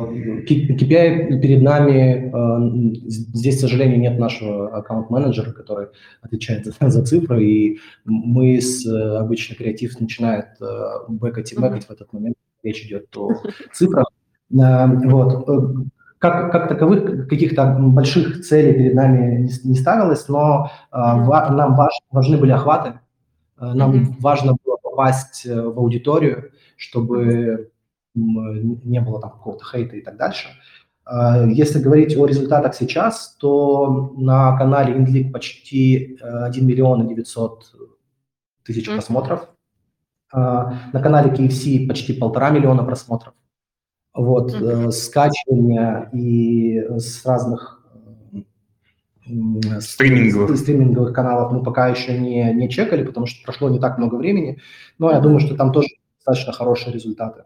KPI 0.48 1.38
перед 1.38 1.62
нами, 1.62 2.32
э, 2.32 2.94
здесь, 3.06 3.58
к 3.58 3.60
сожалению, 3.60 4.00
нет 4.00 4.18
нашего 4.18 4.74
аккаунт-менеджера, 4.74 5.52
который 5.52 5.88
отвечает 6.22 6.66
за, 6.80 7.04
цифры, 7.04 7.44
и 7.44 7.78
мы 8.06 8.58
с, 8.58 8.86
обычно 8.86 9.54
креатив 9.54 10.00
начинает 10.00 10.46
э, 10.62 10.64
бэкать 11.08 11.52
и 11.52 11.60
бэкать 11.60 11.84
в 11.84 11.90
этот 11.90 12.10
момент, 12.14 12.36
речь 12.62 12.82
идет 12.86 13.14
о 13.18 13.34
цифрах. 13.74 14.06
Вот. 14.48 15.46
Как, 16.18 16.52
как 16.52 16.68
таковых 16.68 17.28
каких-то 17.28 17.76
больших 17.80 18.42
целей 18.42 18.72
перед 18.72 18.94
нами 18.94 19.50
не, 19.64 19.74
ставилось, 19.74 20.28
но 20.28 20.70
нам 20.92 21.74
важ, 21.74 21.92
важны 22.10 22.38
были 22.38 22.52
охваты, 22.52 23.00
нам 23.58 23.92
mm-hmm. 23.92 24.14
важно 24.20 24.56
было 24.64 24.76
попасть 24.80 25.44
в 25.44 25.78
аудиторию, 25.78 26.52
чтобы 26.76 27.71
не 28.14 29.00
было 29.00 29.20
там 29.20 29.30
какого-то 29.30 29.64
хейта 29.64 29.96
и 29.96 30.02
так 30.02 30.16
дальше. 30.16 30.48
А, 31.04 31.44
если 31.46 31.80
говорить 31.80 32.16
о 32.16 32.26
результатах 32.26 32.74
сейчас, 32.74 33.36
то 33.38 34.12
на 34.16 34.56
канале 34.56 34.94
InLeague 34.94 35.30
почти 35.30 36.18
1 36.20 36.66
миллион 36.66 37.06
и 37.06 37.08
900 37.08 37.64
тысяч 38.64 38.88
mm-hmm. 38.88 38.94
просмотров. 38.94 39.48
А, 40.32 40.74
на 40.92 41.02
канале 41.02 41.30
KFC 41.30 41.86
почти 41.86 42.12
полтора 42.12 42.50
миллиона 42.50 42.84
просмотров. 42.84 43.34
Вот, 44.14 44.52
mm-hmm. 44.52 44.90
скачивания 44.90 46.10
и 46.12 46.78
с 46.98 47.24
разных 47.24 47.82
стриминговых. 49.80 50.56
стриминговых 50.58 51.14
каналов 51.14 51.52
мы 51.52 51.62
пока 51.62 51.88
еще 51.88 52.18
не, 52.18 52.52
не 52.52 52.68
чекали, 52.68 53.04
потому 53.04 53.26
что 53.26 53.42
прошло 53.44 53.70
не 53.70 53.78
так 53.78 53.98
много 53.98 54.16
времени, 54.16 54.60
но 54.98 55.10
я 55.10 55.20
думаю, 55.20 55.40
что 55.40 55.56
там 55.56 55.72
тоже 55.72 55.88
достаточно 56.16 56.52
хорошие 56.52 56.92
результаты. 56.92 57.44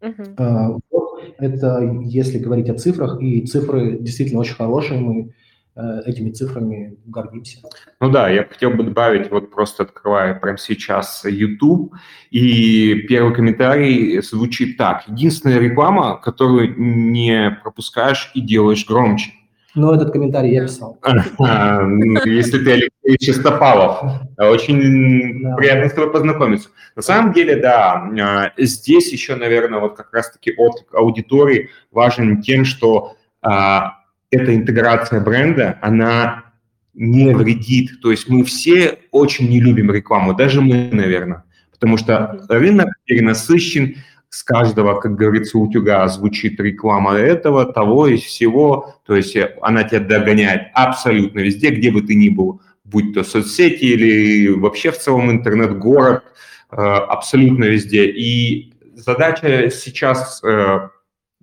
Uh-huh. 0.00 0.80
Вот 0.90 1.08
это 1.38 1.80
если 2.04 2.38
говорить 2.38 2.68
о 2.68 2.74
цифрах, 2.74 3.20
и 3.20 3.46
цифры 3.46 3.98
действительно 3.98 4.40
очень 4.40 4.54
хорошие, 4.54 5.00
мы 5.00 5.34
э, 5.76 6.02
этими 6.06 6.30
цифрами 6.30 6.96
гордимся. 7.06 7.58
Ну 8.00 8.10
да, 8.10 8.28
я 8.28 8.44
хотел 8.44 8.70
бы 8.70 8.84
добавить, 8.84 9.30
вот 9.30 9.50
просто 9.50 9.84
открывая 9.84 10.34
прямо 10.34 10.58
сейчас 10.58 11.24
YouTube, 11.24 11.94
и 12.30 12.94
первый 13.08 13.34
комментарий 13.34 14.20
звучит 14.22 14.76
так. 14.76 15.08
Единственная 15.08 15.58
реклама, 15.58 16.16
которую 16.16 16.74
не 16.78 17.58
пропускаешь 17.62 18.30
и 18.34 18.40
делаешь 18.40 18.86
громче. 18.86 19.32
Ну, 19.74 19.92
этот 19.92 20.12
комментарий 20.12 20.54
я 20.54 20.62
писал. 20.62 20.98
Если 22.24 22.58
ты 22.58 22.88
Алексей 23.08 23.32
Чистопалов. 23.32 24.20
Очень 24.36 25.42
да. 25.42 25.56
приятно 25.56 25.88
с 25.88 25.92
тобой 25.92 26.12
познакомиться. 26.12 26.68
На 26.94 27.02
самом 27.02 27.32
деле, 27.32 27.56
да, 27.56 27.94
а, 28.20 28.52
здесь 28.58 29.12
еще, 29.12 29.34
наверное, 29.34 29.80
вот 29.80 29.96
как 29.96 30.12
раз-таки 30.12 30.52
от 30.56 30.86
аудитории 30.92 31.70
важен 31.90 32.42
тем, 32.42 32.64
что 32.64 33.16
а, 33.40 33.94
эта 34.30 34.54
интеграция 34.54 35.20
бренда, 35.20 35.78
она 35.80 36.44
не 36.92 37.34
вредит. 37.34 38.00
То 38.02 38.10
есть 38.10 38.28
мы 38.28 38.44
все 38.44 38.98
очень 39.10 39.48
не 39.48 39.60
любим 39.60 39.90
рекламу, 39.90 40.34
даже 40.34 40.60
мы, 40.60 40.90
наверное, 40.92 41.44
потому 41.72 41.96
что 41.96 42.44
рынок 42.48 42.90
перенасыщен, 43.04 43.96
с 44.30 44.42
каждого, 44.42 45.00
как 45.00 45.16
говорится, 45.16 45.56
утюга 45.56 46.06
звучит 46.08 46.60
реклама 46.60 47.14
этого, 47.14 47.64
того 47.64 48.08
и 48.08 48.16
всего. 48.18 48.94
То 49.06 49.16
есть 49.16 49.34
она 49.62 49.84
тебя 49.84 50.00
догоняет 50.00 50.68
абсолютно 50.74 51.38
везде, 51.38 51.70
где 51.70 51.90
бы 51.90 52.02
ты 52.02 52.14
ни 52.14 52.28
был, 52.28 52.60
будь 52.90 53.14
то 53.14 53.24
соцсети 53.24 53.84
или 53.84 54.48
вообще 54.48 54.90
в 54.90 54.98
целом 54.98 55.30
интернет, 55.30 55.78
город, 55.78 56.24
э, 56.70 56.76
абсолютно 56.76 57.64
везде. 57.64 58.06
И 58.06 58.72
задача 58.94 59.70
сейчас 59.70 60.42
э, 60.42 60.88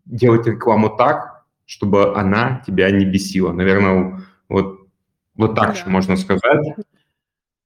делать 0.06 0.48
рекламу 0.48 0.96
так, 0.96 1.46
чтобы 1.66 2.16
она 2.18 2.64
тебя 2.66 2.90
не 2.92 3.06
бесила. 3.06 3.52
Наверное, 3.52 4.26
вот, 4.50 4.88
вот 5.36 5.56
так 5.56 5.70
да. 5.70 5.74
же 5.74 5.86
можно 5.88 6.16
сказать. 6.16 6.76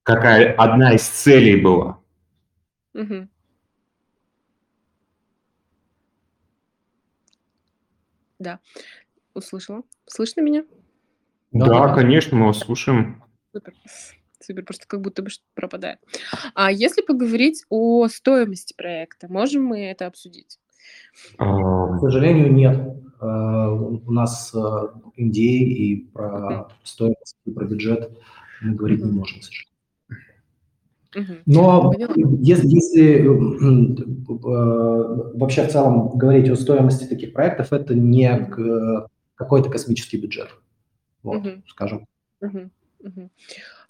Какая 0.04 0.54
одна 0.54 0.94
из 0.94 1.04
целей 1.04 1.62
была. 1.62 2.00
Угу. 2.94 3.28
Да, 8.40 8.60
услышала. 9.34 9.84
Слышно 10.06 10.42
меня? 10.42 10.66
Да, 11.52 11.66
да, 11.66 11.94
конечно, 11.94 12.38
мы 12.38 12.48
вас 12.48 12.60
слушаем. 12.60 13.22
Супер. 13.52 13.74
Супер, 14.42 14.64
просто 14.64 14.86
как 14.88 15.02
будто 15.02 15.22
бы 15.22 15.30
пропадает. 15.54 16.00
А 16.54 16.72
если 16.72 17.02
поговорить 17.02 17.66
о 17.70 18.08
стоимости 18.08 18.74
проекта, 18.78 19.28
можем 19.28 19.66
мы 19.66 19.82
это 19.86 20.06
обсудить? 20.06 20.60
А, 21.38 21.98
К 21.98 22.00
сожалению, 22.00 22.54
нет. 22.54 22.80
А, 23.20 23.72
у 23.72 24.12
нас 24.12 24.54
NDA 24.56 25.42
и 25.42 25.96
про 26.14 26.70
стоимость, 26.84 27.36
и 27.46 27.52
про 27.52 27.66
бюджет 27.66 28.18
мы 28.62 28.76
говорить 28.76 29.04
не 29.04 29.12
можем, 29.12 29.40
к 29.40 29.44
сожалению. 29.44 29.70
Но 31.46 31.92
если, 32.40 32.68
если 32.68 33.28
вообще 35.34 35.66
в 35.68 35.72
целом 35.72 36.18
говорить 36.18 36.50
о 36.50 36.56
стоимости 36.56 37.06
таких 37.06 37.34
проектов, 37.34 37.74
это 37.74 37.96
не 37.96 38.48
какой-то 39.36 39.70
космический 39.70 40.18
бюджет, 40.18 40.50
вот, 41.24 41.44
скажем. 41.68 42.06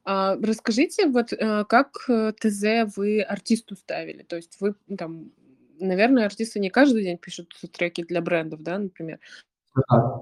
А, 0.05 0.35
расскажите, 0.41 1.07
вот 1.07 1.33
э, 1.33 1.65
как 1.65 2.05
э, 2.07 2.33
ТЗ 2.39 2.95
вы 2.95 3.21
артисту 3.21 3.75
ставили? 3.75 4.23
То 4.23 4.37
есть 4.37 4.57
вы 4.59 4.73
там, 4.97 5.31
наверное, 5.79 6.25
артисты 6.25 6.59
не 6.59 6.69
каждый 6.69 7.03
день 7.03 7.17
пишут 7.17 7.53
треки 7.71 8.03
для 8.03 8.21
брендов, 8.21 8.63
да, 8.63 8.79
например? 8.79 9.19
Да. 9.75 10.21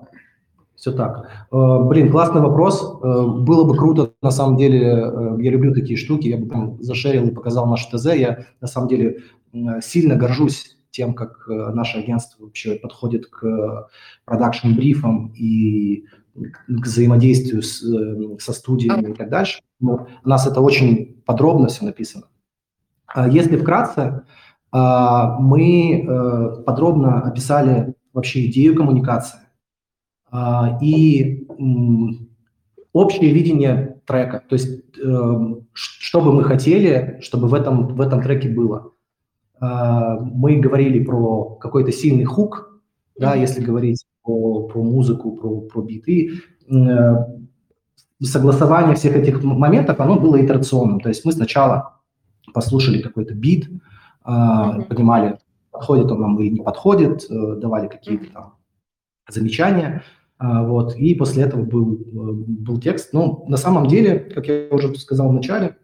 Все 0.76 0.92
так. 0.92 1.48
Э, 1.52 1.80
блин, 1.84 2.12
классный 2.12 2.42
вопрос. 2.42 3.00
Было 3.02 3.64
бы 3.64 3.78
круто, 3.78 4.14
на 4.22 4.32
самом 4.32 4.58
деле, 4.58 4.80
я 5.40 5.52
люблю 5.52 5.74
такие 5.74 5.98
штуки, 5.98 6.28
я 6.28 6.38
бы 6.38 6.48
прям 6.48 6.84
зашерил 6.84 7.28
и 7.28 7.34
показал 7.34 7.66
наш 7.68 7.86
ТЗ. 7.86 8.14
Я, 8.16 8.46
на 8.62 8.68
самом 8.68 8.90
деле, 8.90 9.24
сильно 9.82 10.16
горжусь 10.16 10.78
тем, 10.92 11.14
как 11.14 11.46
наше 11.48 12.00
агентство 12.00 12.44
вообще 12.44 12.76
подходит 12.76 13.28
к 13.28 13.88
продакшн-брифам 14.26 15.32
и 15.34 16.06
к 16.38 16.86
взаимодействию 16.86 17.62
с, 17.62 17.80
со 18.44 18.54
студиями 18.54 19.12
и 19.12 19.14
так 19.14 19.30
дальше. 19.30 19.62
Но 19.80 20.08
у 20.24 20.30
нас 20.30 20.48
это 20.48 20.62
очень 20.62 21.22
подробно 21.26 21.68
все 21.68 21.86
написано. 21.86 22.26
А 23.08 23.28
если 23.28 23.58
вкратце, 23.58 24.26
мы 24.72 26.64
подробно 26.66 27.22
описали 27.22 27.96
вообще 28.14 28.46
идею 28.48 28.76
коммуникации, 28.76 29.40
а, 30.30 30.78
и 30.82 31.48
общее 32.94 33.32
видение 33.32 34.02
трека, 34.06 34.44
то 34.48 34.54
есть 34.54 34.84
эм, 35.00 35.68
что 35.74 36.22
бы 36.22 36.34
мы 36.34 36.44
хотели, 36.44 37.20
чтобы 37.22 37.48
в 37.48 37.54
этом, 37.54 37.88
в 37.96 38.02
этом 38.02 38.22
треке 38.22 38.50
было. 38.50 38.92
А, 39.60 40.20
мы 40.20 40.58
говорили 40.58 41.04
про 41.04 41.56
какой-то 41.56 41.92
сильный 41.92 42.26
хук, 42.26 42.77
да, 43.20 43.36
если 43.36 43.62
говорить 43.62 44.06
про, 44.24 44.68
про 44.68 44.84
музыку, 44.84 45.32
про, 45.36 45.62
про 45.62 45.82
биты, 45.82 46.42
согласование 48.22 48.96
всех 48.96 49.16
этих 49.16 49.44
моментов, 49.44 50.00
оно 50.00 50.20
было 50.20 50.44
итерационным. 50.44 51.00
То 51.00 51.10
есть 51.10 51.24
мы 51.24 51.32
сначала 51.32 52.00
послушали 52.54 53.02
какой-то 53.02 53.36
бит, 53.36 53.70
mm-hmm. 54.26 54.86
понимали, 54.86 55.38
подходит 55.72 56.12
он 56.12 56.22
нам 56.22 56.40
или 56.40 56.50
не 56.50 56.62
подходит, 56.62 57.30
э, 57.30 57.56
давали 57.58 57.88
какие-то 57.88 58.32
там 58.34 58.54
замечания, 59.30 60.04
а, 60.40 60.64
вот, 60.64 60.96
и 60.96 61.16
после 61.16 61.44
этого 61.44 61.64
был, 61.64 61.96
э, 61.96 62.00
был 62.06 62.80
текст. 62.80 63.14
Но 63.14 63.44
на 63.48 63.58
самом 63.58 63.88
деле, 63.88 64.20
как 64.20 64.48
я 64.48 64.68
уже 64.72 64.96
сказал 64.96 65.30
в 65.30 65.34
начале, 65.34 65.78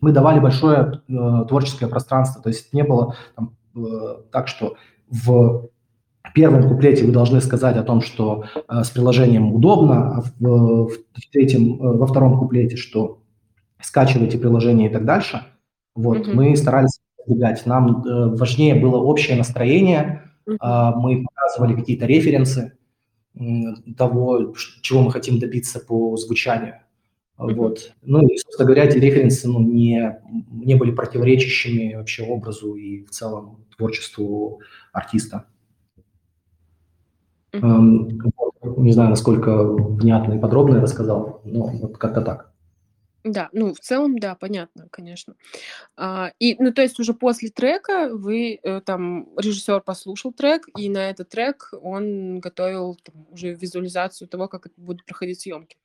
мы 0.00 0.12
давали 0.12 0.38
большое 0.38 1.02
э, 1.08 1.44
творческое 1.48 1.88
пространство, 1.88 2.40
то 2.40 2.48
есть 2.48 2.72
не 2.72 2.84
было 2.84 3.16
там, 3.34 3.56
э, 3.74 4.22
так, 4.30 4.46
что 4.46 4.76
в 5.10 5.68
первом 6.38 6.68
куплете 6.68 7.04
вы 7.04 7.10
должны 7.10 7.40
сказать 7.40 7.76
о 7.76 7.82
том, 7.82 8.00
что 8.00 8.44
э, 8.54 8.84
с 8.84 8.90
приложением 8.90 9.52
удобно, 9.52 10.18
а 10.18 10.22
в, 10.38 10.88
в, 10.88 11.30
третьем, 11.32 11.82
э, 11.82 11.96
во 11.96 12.06
втором 12.06 12.38
куплете, 12.38 12.76
что 12.76 13.18
скачивайте 13.82 14.38
приложение 14.38 14.88
и 14.88 14.92
так 14.92 15.04
дальше. 15.04 15.42
Вот, 15.96 16.18
mm-hmm. 16.18 16.34
мы 16.34 16.56
старались 16.56 17.00
избегать. 17.26 17.66
Нам 17.66 18.04
э, 18.06 18.36
важнее 18.36 18.76
было 18.76 18.98
общее 18.98 19.36
настроение, 19.36 20.30
mm-hmm. 20.48 20.92
мы 20.94 21.24
показывали 21.24 21.74
какие-то 21.74 22.06
референсы 22.06 22.78
э, 23.34 23.40
того, 23.96 24.54
чего 24.80 25.02
мы 25.02 25.10
хотим 25.10 25.40
добиться 25.40 25.80
по 25.80 26.16
звучанию. 26.16 26.74
Mm-hmm. 27.38 27.54
Вот. 27.54 27.92
Ну 28.02 28.24
и, 28.24 28.38
собственно 28.38 28.66
говоря, 28.66 28.84
эти 28.84 28.98
референсы 28.98 29.48
ну, 29.48 29.58
не, 29.58 30.20
не 30.52 30.76
были 30.76 30.92
противоречащими 30.92 31.96
вообще 31.96 32.22
образу 32.22 32.74
и 32.74 33.04
в 33.04 33.10
целом 33.10 33.64
творчеству 33.76 34.60
артиста. 34.92 35.46
Mm-hmm. 37.52 38.32
Не 38.76 38.92
знаю, 38.92 39.10
насколько 39.10 39.64
внятно 39.64 40.34
и 40.34 40.38
подробно 40.38 40.76
я 40.76 40.82
рассказал, 40.82 41.40
но 41.44 41.66
вот 41.66 41.96
как-то 41.98 42.20
так. 42.20 42.52
Да, 43.24 43.48
ну, 43.52 43.74
в 43.74 43.80
целом, 43.80 44.18
да, 44.18 44.36
понятно, 44.36 44.86
конечно. 44.90 45.34
А, 45.96 46.30
и, 46.38 46.56
ну, 46.58 46.72
то 46.72 46.82
есть 46.82 46.98
уже 47.00 47.14
после 47.14 47.50
трека 47.50 48.10
вы, 48.12 48.58
э, 48.62 48.80
там, 48.80 49.28
режиссер 49.36 49.80
послушал 49.80 50.32
трек, 50.32 50.66
и 50.76 50.88
на 50.88 51.10
этот 51.10 51.28
трек 51.28 51.72
он 51.82 52.38
готовил 52.38 52.96
там, 53.02 53.26
уже 53.30 53.54
визуализацию 53.54 54.28
того, 54.28 54.48
как 54.48 54.66
это 54.66 54.74
будут 54.76 55.04
проходить 55.04 55.40
съемки. 55.40 55.76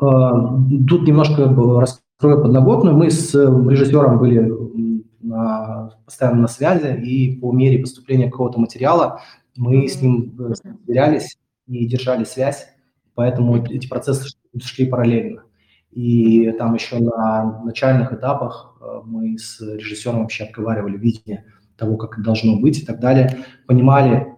А, 0.00 0.58
тут 0.88 1.06
немножко 1.06 1.44
раскрою 1.80 2.42
подноготную. 2.42 2.96
Мы 2.96 3.10
с 3.10 3.34
режиссером 3.34 4.18
были 4.18 5.04
на, 5.20 5.92
постоянно 6.04 6.42
на 6.42 6.48
связи, 6.48 7.00
и 7.02 7.38
по 7.40 7.52
мере 7.52 7.80
поступления 7.80 8.30
какого-то 8.30 8.60
материала 8.60 9.20
мы 9.56 9.88
с 9.88 10.00
ним 10.00 10.34
э, 10.38 10.54
сверялись 10.84 11.36
и 11.66 11.86
держали 11.86 12.24
связь, 12.24 12.66
поэтому 13.14 13.64
эти 13.64 13.88
процессы 13.88 14.28
шли 14.62 14.86
параллельно. 14.86 15.44
И 15.90 16.50
там 16.58 16.74
еще 16.74 16.98
на 16.98 17.62
начальных 17.62 18.12
этапах 18.12 18.76
э, 18.80 19.00
мы 19.04 19.38
с 19.38 19.60
режиссером 19.60 20.22
вообще 20.22 20.44
обговаривали 20.44 20.96
видение 20.96 21.44
того, 21.76 21.96
как 21.96 22.22
должно 22.22 22.58
быть 22.58 22.82
и 22.82 22.86
так 22.86 23.00
далее. 23.00 23.44
Понимали, 23.66 24.34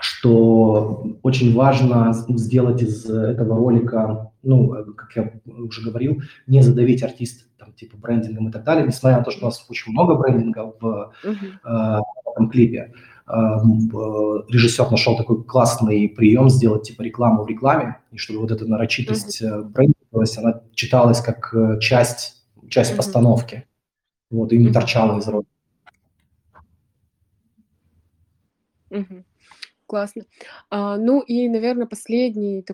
что 0.00 1.06
очень 1.22 1.54
важно 1.54 2.12
сделать 2.12 2.82
из 2.82 3.04
этого 3.08 3.56
ролика, 3.56 4.32
ну, 4.42 4.74
э, 4.74 4.84
как 4.96 5.14
я 5.14 5.32
уже 5.46 5.82
говорил, 5.82 6.22
не 6.46 6.62
задавить 6.62 7.02
артиста, 7.02 7.44
там, 7.58 7.72
типа 7.74 7.96
брендингом 7.96 8.48
и 8.48 8.52
так 8.52 8.64
далее, 8.64 8.86
несмотря 8.86 9.18
на 9.18 9.24
то, 9.24 9.30
что 9.30 9.42
у 9.42 9.48
нас 9.48 9.64
очень 9.68 9.92
много 9.92 10.14
брендинга 10.14 10.72
в, 10.80 11.12
uh-huh. 11.22 11.34
э, 11.64 11.98
в 11.98 12.30
этом 12.32 12.50
клипе. 12.50 12.92
Эм, 13.32 13.88
э, 13.88 14.42
режиссер 14.48 14.90
нашел 14.90 15.16
такой 15.16 15.44
классный 15.44 16.08
прием 16.08 16.50
сделать 16.50 16.82
типа 16.88 17.02
рекламу 17.02 17.44
в 17.44 17.48
рекламе, 17.48 17.98
и 18.10 18.16
чтобы 18.16 18.40
вот 18.40 18.50
эта 18.50 18.66
нарочитость 18.66 19.40
mm-hmm. 19.40 19.62
брендинговость, 19.64 20.38
она 20.38 20.62
читалась 20.74 21.20
как 21.20 21.54
э, 21.54 21.78
часть, 21.78 22.42
часть 22.68 22.92
mm-hmm. 22.92 22.96
постановки, 22.96 23.68
вот, 24.30 24.52
и 24.52 24.58
не 24.58 24.72
торчала 24.72 25.18
из 25.18 25.28
рода. 25.28 25.46
Mm-hmm. 28.90 29.24
Классно. 29.86 30.24
А, 30.68 30.96
ну 30.96 31.20
и, 31.20 31.48
наверное, 31.48 31.86
последний 31.86 32.64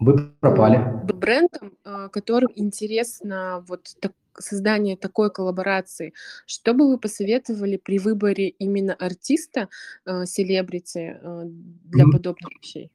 Вы 0.00 0.30
пропали. 0.40 0.78
Брендом, 1.12 1.76
а, 1.84 2.08
которым 2.08 2.50
интересно 2.56 3.62
вот 3.68 3.94
так, 4.00 4.12
создание 4.38 4.96
такой 4.96 5.30
коллаборации, 5.30 6.12
что 6.46 6.74
бы 6.74 6.88
вы 6.88 6.98
посоветовали 6.98 7.76
при 7.76 7.98
выборе 7.98 8.48
именно 8.48 8.94
артиста, 8.94 9.68
э, 10.06 10.26
селебрити, 10.26 11.18
э, 11.20 11.42
для 11.84 12.04
подобных 12.06 12.50
вещей? 12.62 12.90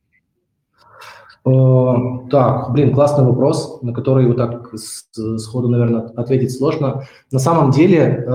Uh, 1.48 2.28
так, 2.30 2.72
блин, 2.72 2.92
классный 2.92 3.24
вопрос, 3.24 3.80
на 3.84 3.94
который 3.94 4.26
вот 4.26 4.38
так 4.38 4.74
сходу, 4.76 5.70
наверное, 5.70 6.08
ответить 6.16 6.58
сложно. 6.58 7.04
На 7.30 7.38
самом 7.38 7.70
деле 7.70 8.26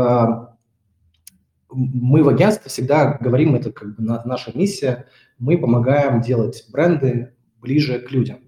мы 1.73 2.23
в 2.23 2.29
агентстве 2.29 2.69
всегда 2.71 3.19
говорим, 3.21 3.55
это 3.55 3.73
как 3.73 3.97
бы 3.97 4.03
наша 4.03 4.53
миссия, 4.57 5.07
мы 5.39 5.59
помогаем 5.59 6.21
делать 6.21 6.67
бренды 6.71 7.35
ближе 7.61 7.99
к 8.01 8.11
людям. 8.11 8.39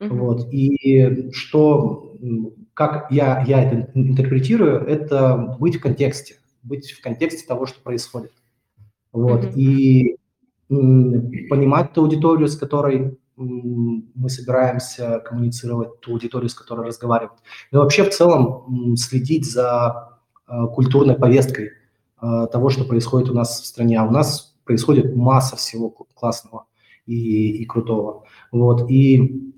Uh-huh. 0.00 0.08
Вот. 0.08 0.52
И 0.52 1.30
что 1.32 2.16
как 2.76 3.10
я, 3.10 3.42
я 3.46 3.62
это 3.62 3.90
интерпретирую, 3.94 4.86
это 4.86 5.56
быть 5.58 5.76
в 5.76 5.80
контексте, 5.80 6.36
быть 6.62 6.92
в 6.92 7.00
контексте 7.00 7.46
того, 7.46 7.64
что 7.64 7.80
происходит. 7.80 8.32
Вот. 9.12 9.44
Mm-hmm. 9.44 9.54
И 9.54 10.16
понимать 10.68 11.94
ту 11.94 12.02
аудиторию, 12.02 12.48
с 12.48 12.56
которой 12.56 13.18
мы 13.36 14.28
собираемся 14.28 15.20
коммуницировать, 15.20 16.00
ту 16.00 16.12
аудиторию, 16.12 16.50
с 16.50 16.54
которой 16.54 16.86
разговаривать. 16.86 17.38
Но 17.72 17.80
вообще 17.80 18.04
в 18.04 18.10
целом 18.10 18.94
следить 18.96 19.50
за 19.50 20.20
э, 20.46 20.66
культурной 20.74 21.14
повесткой 21.14 21.70
э, 22.20 22.46
того, 22.52 22.68
что 22.68 22.84
происходит 22.84 23.30
у 23.30 23.34
нас 23.34 23.62
в 23.62 23.66
стране. 23.66 23.98
А 23.98 24.04
у 24.04 24.10
нас 24.10 24.54
происходит 24.64 25.16
масса 25.16 25.56
всего 25.56 25.88
классного 25.88 26.66
и, 27.06 27.62
и 27.62 27.64
крутого. 27.64 28.24
Вот. 28.52 28.90
И 28.90 29.54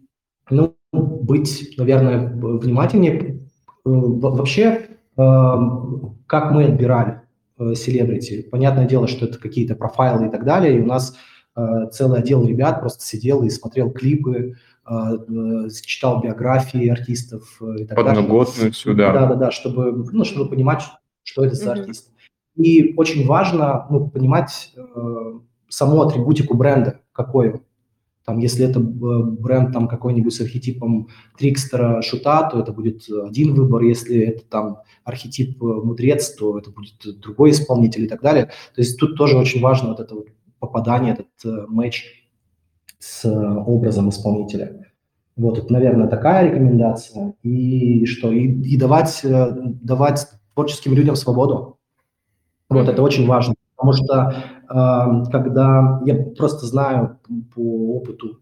ну, 0.50 0.76
быть, 0.92 1.74
наверное, 1.76 2.28
внимательнее. 2.28 3.40
Э, 3.84 3.90
вообще, 3.90 4.88
эм, 5.16 6.18
как 6.26 6.52
мы 6.52 6.64
отбирали 6.64 7.22
э, 7.58 7.74
селебрити. 7.74 8.42
Понятное 8.50 8.86
дело, 8.86 9.06
что 9.08 9.26
это 9.26 9.38
какие-то 9.38 9.74
профайлы 9.74 10.26
и 10.26 10.30
так 10.30 10.44
далее. 10.44 10.76
И 10.76 10.80
у 10.80 10.86
нас 10.86 11.16
э, 11.56 11.62
целый 11.92 12.20
отдел 12.20 12.46
ребят 12.46 12.80
просто 12.80 13.04
сидел 13.04 13.42
и 13.42 13.50
смотрел 13.50 13.90
клипы, 13.90 14.56
читал 15.84 16.22
биографии 16.22 16.88
артистов 16.88 17.60
и 17.60 17.84
так 17.84 17.94
Подноготную 17.94 18.72
сюда. 18.72 19.12
Да, 19.12 19.26
да, 19.26 19.34
да, 19.34 19.50
чтобы, 19.50 19.92
ну, 20.12 20.24
чтобы 20.24 20.48
понимать, 20.48 20.82
что 21.24 21.44
это 21.44 21.56
за 21.56 21.72
артист. 21.72 22.10
И 22.56 22.94
очень 22.96 23.26
важно 23.26 23.86
ну, 23.90 24.08
понимать 24.08 24.72
э, 24.76 25.32
саму 25.68 26.02
атрибутику 26.02 26.56
бренда, 26.56 27.00
какой 27.12 27.52
он. 27.52 27.60
Там, 28.28 28.40
если 28.40 28.66
это 28.66 28.78
бренд 28.78 29.72
там 29.72 29.88
какой-нибудь 29.88 30.34
с 30.34 30.42
архетипом 30.42 31.08
трикстера, 31.38 32.02
шута, 32.02 32.42
то 32.50 32.60
это 32.60 32.72
будет 32.72 33.08
один 33.08 33.54
выбор. 33.54 33.80
Если 33.80 34.20
это 34.20 34.44
там 34.44 34.82
архетип 35.02 35.62
э, 35.62 35.64
мудрец, 35.64 36.34
то 36.34 36.58
это 36.58 36.70
будет 36.70 37.20
другой 37.20 37.52
исполнитель 37.52 38.04
и 38.04 38.06
так 38.06 38.20
далее. 38.20 38.50
То 38.74 38.82
есть 38.82 38.98
тут 38.98 39.16
тоже 39.16 39.38
очень 39.38 39.62
важно 39.62 39.88
вот 39.88 40.00
это 40.00 40.14
вот 40.14 40.26
попадание, 40.58 41.14
этот 41.14 41.28
э, 41.46 41.64
матч 41.68 42.28
с 42.98 43.26
образом 43.26 44.10
исполнителя. 44.10 44.92
Вот, 45.34 45.56
это, 45.56 45.72
наверное, 45.72 46.06
такая 46.06 46.50
рекомендация. 46.50 47.32
И 47.42 48.04
что? 48.04 48.30
И, 48.30 48.44
и 48.44 48.76
давать, 48.76 49.24
э, 49.24 49.52
давать 49.80 50.26
творческим 50.52 50.92
людям 50.92 51.16
свободу. 51.16 51.78
Вот, 52.68 52.90
это 52.90 53.02
очень 53.02 53.26
важно. 53.26 53.54
Потому 53.74 53.94
что 53.94 54.34
когда 54.68 56.00
я 56.04 56.14
просто 56.36 56.66
знаю 56.66 57.18
по 57.54 57.96
опыту 57.96 58.40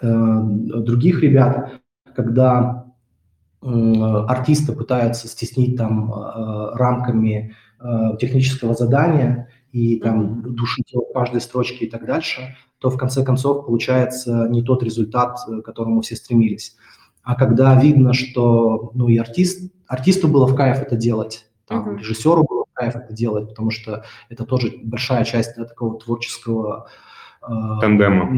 э, 0.00 0.40
других 0.42 1.22
ребят, 1.22 1.72
когда 2.14 2.84
артисты 3.62 4.72
пытаются 4.72 5.28
стеснить 5.28 5.76
там 5.76 6.12
э, 6.12 6.70
рамками 6.74 7.54
э, 7.80 8.16
технического 8.20 8.74
задания 8.74 9.48
и 9.70 10.00
там 10.00 10.54
душить 10.54 10.92
его 10.92 11.06
в 11.06 11.12
каждой 11.12 11.40
строчке 11.40 11.86
и 11.86 11.90
так 11.90 12.04
дальше, 12.04 12.56
то 12.78 12.90
в 12.90 12.98
конце 12.98 13.24
концов 13.24 13.64
получается 13.64 14.48
не 14.50 14.62
тот 14.62 14.82
результат, 14.82 15.38
к 15.46 15.62
которому 15.62 16.00
все 16.00 16.16
стремились. 16.16 16.76
А 17.22 17.36
когда 17.36 17.80
видно, 17.80 18.12
что 18.12 18.90
ну 18.94 19.08
и 19.08 19.16
артист, 19.16 19.72
артисту 19.86 20.26
было 20.26 20.46
в 20.46 20.56
кайф 20.56 20.82
это 20.82 20.96
делать, 20.96 21.46
там, 21.66 21.88
uh-huh. 21.88 21.98
режиссеру 21.98 22.44
было 22.44 22.61
кайф 22.82 22.96
это 22.96 23.12
делать, 23.12 23.48
потому 23.48 23.70
что 23.70 24.04
это 24.28 24.44
тоже 24.44 24.72
большая 24.82 25.24
часть 25.24 25.56
да, 25.56 25.64
такого 25.64 25.98
творческого 25.98 26.88
э, 27.42 27.46
тандема. 27.80 28.36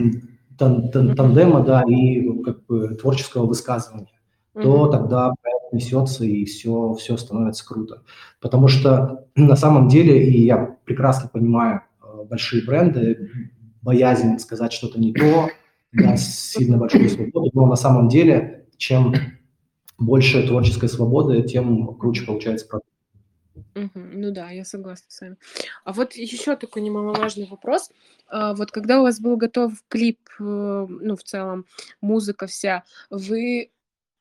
Тан, 0.59 0.91
тан, 0.91 1.17
тандема, 1.17 1.65
да, 1.65 1.83
и 1.89 2.43
как 2.43 2.65
бы 2.67 2.95
творческого 2.95 3.47
высказывания, 3.47 4.21
mm-hmm. 4.55 4.63
то 4.63 4.89
тогда 4.89 5.33
проект 5.43 5.73
несется 5.73 6.25
и 6.25 6.45
все, 6.45 6.95
все 6.95 7.17
становится 7.17 7.67
круто. 7.67 8.03
Потому 8.41 8.69
что 8.69 9.27
на 9.35 9.57
самом 9.57 9.89
деле, 9.89 10.23
и 10.23 10.45
я 10.45 10.77
прекрасно 10.85 11.31
понимаю 11.33 11.81
э, 12.03 12.25
большие 12.29 12.65
бренды, 12.65 13.51
боязнь 13.83 14.39
сказать 14.39 14.73
что-то 14.73 15.01
не 15.01 15.13
то, 15.13 15.49
даст 15.93 16.53
сильно 16.53 16.77
большую 16.77 17.09
свободу, 17.09 17.51
но 17.55 17.67
на 17.67 17.77
самом 17.77 18.09
деле, 18.09 18.67
чем 18.77 19.15
больше 19.99 20.47
творческой 20.47 20.89
свободы, 20.89 21.43
тем 21.43 21.95
круче 21.95 22.25
получается 22.27 22.67
продукт. 22.67 22.94
Угу, 23.55 23.91
ну 23.95 24.31
да, 24.33 24.51
я 24.51 24.65
согласна 24.65 25.07
с 25.09 25.21
вами. 25.21 25.37
А 25.85 25.93
вот 25.93 26.15
еще 26.15 26.57
такой 26.57 26.83
немаловажный 26.83 27.47
вопрос. 27.47 27.91
А, 28.29 28.55
вот 28.55 28.71
когда 28.71 29.01
у 29.01 29.03
вас 29.03 29.21
был 29.21 29.37
готов 29.37 29.73
клип, 29.89 30.19
э, 30.41 30.43
ну, 30.43 31.17
в 31.17 31.23
целом, 31.23 31.67
музыка 32.01 32.47
вся, 32.47 32.85
вы 33.11 33.71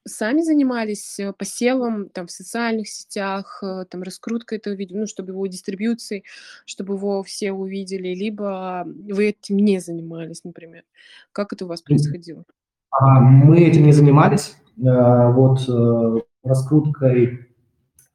сами 0.06 0.42
занимались 0.42 1.20
э, 1.20 1.34
посевом 1.34 2.10
там 2.10 2.28
в 2.28 2.32
социальных 2.32 2.90
сетях, 2.90 3.64
э, 3.64 3.86
там 3.90 4.04
раскруткой 4.04 4.60
этого 4.60 4.74
видео, 4.74 5.00
ну, 5.00 5.08
чтобы 5.08 5.32
его 5.32 5.48
дистрибьюцией, 5.48 6.26
чтобы 6.66 6.96
его 6.96 7.24
все 7.24 7.54
увидели, 7.54 8.14
либо 8.14 8.84
вы 8.86 9.30
этим 9.30 9.58
не 9.58 9.80
занимались, 9.80 10.44
например? 10.44 10.84
Как 11.32 11.54
это 11.54 11.66
у 11.66 11.70
вас 11.70 11.82
происходило? 11.82 12.44
А, 12.92 13.20
мы 13.20 13.62
этим 13.62 13.86
не 13.86 13.94
занимались. 13.94 14.56
Вот 14.76 15.60
раскруткой 16.44 17.53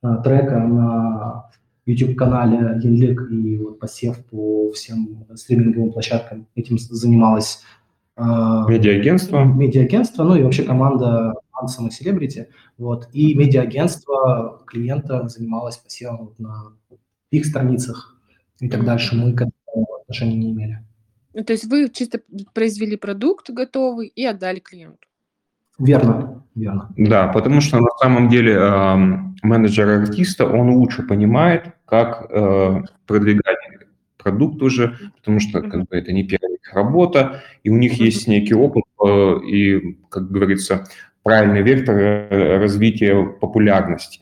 трека 0.01 0.59
на 0.59 1.51
YouTube-канале 1.87 2.81
Янлик 2.83 3.31
и 3.31 3.57
вот 3.57 3.81
посев 3.81 4.25
по 4.27 4.71
всем 4.73 5.27
стриминговым 5.35 5.93
площадкам. 5.93 6.47
Этим 6.55 6.79
занималась 6.79 7.63
медиагентство. 8.17 9.45
Медиагентство, 9.45 10.25
ну 10.25 10.37
и 10.37 10.43
вообще 10.43 10.65
команда 10.65 11.35
Ансом 11.53 11.89
и 11.89 11.91
Селебрити. 11.91 12.49
Вот. 12.77 13.09
И 13.13 13.35
медиагентство 13.35 14.63
клиента 14.67 15.29
занималось 15.29 15.79
посевом 15.79 16.35
на 16.39 16.73
их 17.31 17.47
страницах 17.47 18.17
и 18.61 18.69
так 18.69 18.85
дальше. 18.85 19.17
Мы 19.17 19.33
к 19.33 19.43
этому 19.43 19.87
отношения 20.03 20.37
не 20.37 20.51
имели. 20.53 20.85
Ну, 21.35 21.45
то 21.45 21.53
есть 21.53 21.65
вы 21.65 21.89
чисто 21.91 22.21
произвели 22.53 22.97
продукт 22.97 23.51
готовый 23.51 24.09
и 24.09 24.25
отдали 24.25 24.61
клиенту? 24.61 25.08
Верно, 25.79 26.43
верно. 26.55 26.91
Да, 26.97 27.29
потому 27.29 27.61
что 27.61 27.79
на 27.79 27.91
самом 28.01 28.29
деле 28.29 28.55
э, 28.55 28.97
менеджер 29.43 29.89
артиста, 29.89 30.47
он 30.47 30.71
лучше 30.71 31.03
понимает, 31.03 31.67
как 31.85 32.27
э, 32.31 32.83
продвигать 33.07 33.59
продукт 34.19 34.63
уже, 34.63 34.99
потому 35.17 35.41
что 35.41 35.63
как 35.63 35.89
бы, 35.89 35.97
это 35.97 36.13
не 36.13 36.25
первая 36.25 36.55
их 36.55 36.73
работа, 36.75 37.43
и 37.63 37.71
у 37.71 37.77
них 37.77 37.95
есть 37.95 38.29
некий 38.29 38.55
опыт 38.55 38.85
э, 39.05 39.39
и, 39.47 39.99
как 40.11 40.31
говорится, 40.31 40.87
правильный 41.23 41.63
вектор 41.63 41.97
э, 41.97 42.59
развития 42.59 43.23
популярности. 43.25 44.21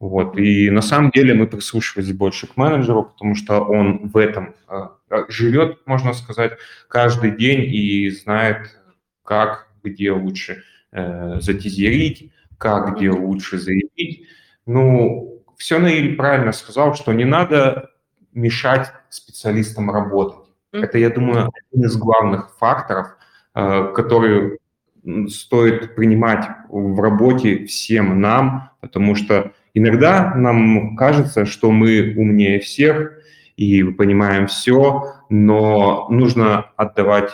Вот. 0.00 0.36
И 0.38 0.70
на 0.70 0.82
самом 0.82 1.10
деле 1.10 1.34
мы 1.34 1.46
прислушивались 1.46 2.12
больше 2.12 2.46
к 2.46 2.56
менеджеру, 2.56 3.04
потому 3.04 3.34
что 3.34 3.60
он 3.60 4.08
в 4.08 4.16
этом 4.16 4.54
э, 4.68 4.88
живет, 5.28 5.78
можно 5.86 6.12
сказать, 6.14 6.52
каждый 6.88 7.30
день 7.30 7.64
и 7.64 8.10
знает, 8.10 8.78
как, 9.22 9.68
где 9.82 10.10
лучше 10.12 10.62
э, 10.94 11.40
затизерить, 11.40 12.32
как, 12.56 12.96
где 12.96 13.10
лучше 13.10 13.58
заявить. 13.58 14.26
Ну, 14.64 15.44
все 15.58 15.78
Наиль 15.78 16.16
правильно 16.16 16.52
сказал, 16.52 16.94
что 16.94 17.12
не 17.12 17.24
надо 17.24 17.90
мешать 18.32 18.92
специалистам 19.10 19.90
работать. 19.90 20.48
Это, 20.72 20.98
я 20.98 21.10
думаю, 21.10 21.50
один 21.70 21.86
из 21.86 21.96
главных 21.96 22.56
факторов, 22.56 23.16
э, 23.54 23.92
который 23.94 24.58
стоит 25.28 25.94
принимать 25.94 26.48
в 26.68 27.00
работе 27.00 27.66
всем 27.66 28.20
нам, 28.20 28.70
потому 28.80 29.14
что 29.14 29.52
иногда 29.74 30.34
нам 30.34 30.96
кажется, 30.96 31.44
что 31.44 31.70
мы 31.70 32.14
умнее 32.16 32.58
всех 32.58 33.12
и 33.56 33.84
понимаем 33.84 34.46
все, 34.46 35.14
но 35.28 36.08
нужно 36.08 36.70
отдавать 36.76 37.30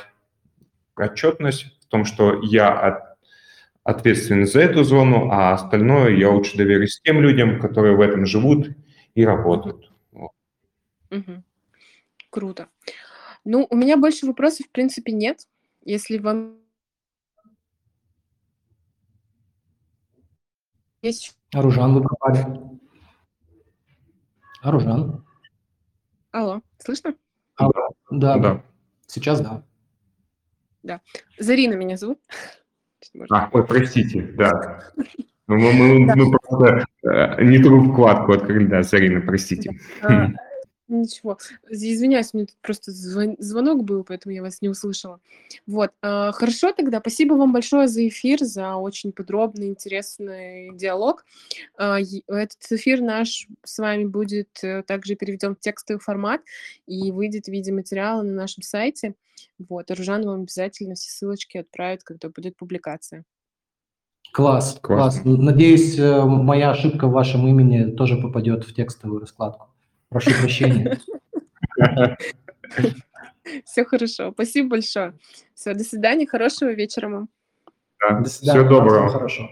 отчетность 0.97 1.79
в 1.81 1.87
том, 1.87 2.05
что 2.05 2.41
я 2.43 3.10
ответственен 3.85 4.47
за 4.47 4.61
эту 4.61 4.85
зону, 4.85 5.31
а 5.31 5.53
остальное 5.53 6.11
я 6.17 6.31
лучше 6.31 6.57
доверюсь 6.57 7.01
тем 7.03 7.21
людям, 7.21 7.61
которые 7.61 7.97
в 7.97 8.01
этом 8.01 8.27
живут 8.27 8.69
и 9.15 9.25
работают. 9.25 9.91
Угу. 10.13 11.43
Круто. 12.31 12.69
Ну, 13.45 13.67
у 13.69 13.77
меня 13.77 13.97
больше 13.97 14.27
вопросов, 14.27 14.67
в 14.67 14.71
принципе, 14.71 15.13
нет. 15.13 15.47
Если 15.83 16.19
вам 16.19 16.59
есть... 21.03 21.37
Аружан 21.53 21.95
вы 21.95 22.03
пропали. 22.03 22.47
Аружан. 24.63 25.27
Алло, 26.31 26.61
слышно? 26.79 27.15
Алло. 27.57 27.89
Да, 28.11 28.39
да. 28.39 28.65
Сейчас 29.07 29.41
да. 29.41 29.65
Да. 30.83 31.01
Зарина 31.39 31.75
меня 31.75 31.97
зовут. 31.97 32.21
А, 33.31 33.49
ой, 33.53 33.65
простите, 33.65 34.23
да. 34.37 34.81
Ну, 35.49 35.57
мы, 35.57 35.73
мы, 35.73 36.15
мы 36.15 36.31
просто 36.31 36.85
э, 37.03 37.45
не 37.45 37.59
ту 37.59 37.93
вкладку 37.93 38.33
открыли, 38.33 38.67
да, 38.67 38.83
Зарина, 38.83 39.21
простите. 39.21 39.79
А, 40.91 40.95
Ничего. 40.95 41.39
Извиняюсь, 41.69 42.35
мне 42.35 42.47
тут 42.47 42.57
просто 42.61 42.91
звон- 42.91 43.37
звонок 43.39 43.85
был, 43.85 44.05
поэтому 44.05 44.35
я 44.35 44.43
вас 44.43 44.61
не 44.61 44.69
услышала. 44.69 45.21
Вот. 45.67 45.91
э, 46.03 46.33
Хорошо 46.33 46.73
тогда. 46.73 47.01
Спасибо 47.01 47.35
вам 47.35 47.53
большое 47.53 47.89
за 47.89 48.07
эфир, 48.09 48.41
за 48.41 48.75
очень 48.77 49.13
подробный, 49.13 49.69
интересный 49.69 50.77
диалог. 50.77 51.25
Э, 51.79 51.97
Этот 52.27 52.59
эфир 52.71 53.01
наш 53.01 53.47
с 53.65 53.79
вами 53.79 54.05
будет 54.05 54.49
э, 54.63 54.83
также 54.83 55.15
переведен 55.15 55.55
в 55.55 55.61
текстовый 55.61 56.01
формат 56.01 56.41
и 56.87 57.13
выйдет 57.13 57.47
в 57.47 57.49
виде 57.49 57.73
материала 57.73 58.23
на 58.23 58.33
нашем 58.33 58.63
сайте. 58.63 59.15
Вот. 59.59 59.91
Аружан 59.91 60.25
вам 60.25 60.43
обязательно 60.43 60.95
все 60.95 61.11
ссылочки 61.11 61.59
отправит, 61.59 62.03
когда 62.03 62.29
будет 62.29 62.57
публикация. 62.57 63.25
Класс, 64.33 64.79
класс. 64.81 65.23
Надеюсь, 65.25 65.99
моя 65.99 66.71
ошибка 66.71 67.09
в 67.09 67.13
вашем 67.13 67.49
имени 67.49 67.91
тоже 67.97 68.17
попадет 68.17 68.65
в 68.65 68.73
текстовую 68.75 69.21
раскладку. 69.21 69.67
Прошу 70.11 70.31
прощения. 70.41 71.01
Все 73.65 73.85
хорошо. 73.85 74.33
Спасибо 74.33 74.71
большое. 74.71 75.15
Все, 75.55 75.73
до 75.75 75.85
свидания. 75.85 76.27
Хорошего 76.27 76.73
вечера 76.73 77.09
вам. 77.09 77.29
Да, 78.01 78.21
до 78.21 78.29
свидания. 78.29 78.61
Всего 78.61 78.69
доброго. 78.69 79.09
Хорошо. 79.09 79.49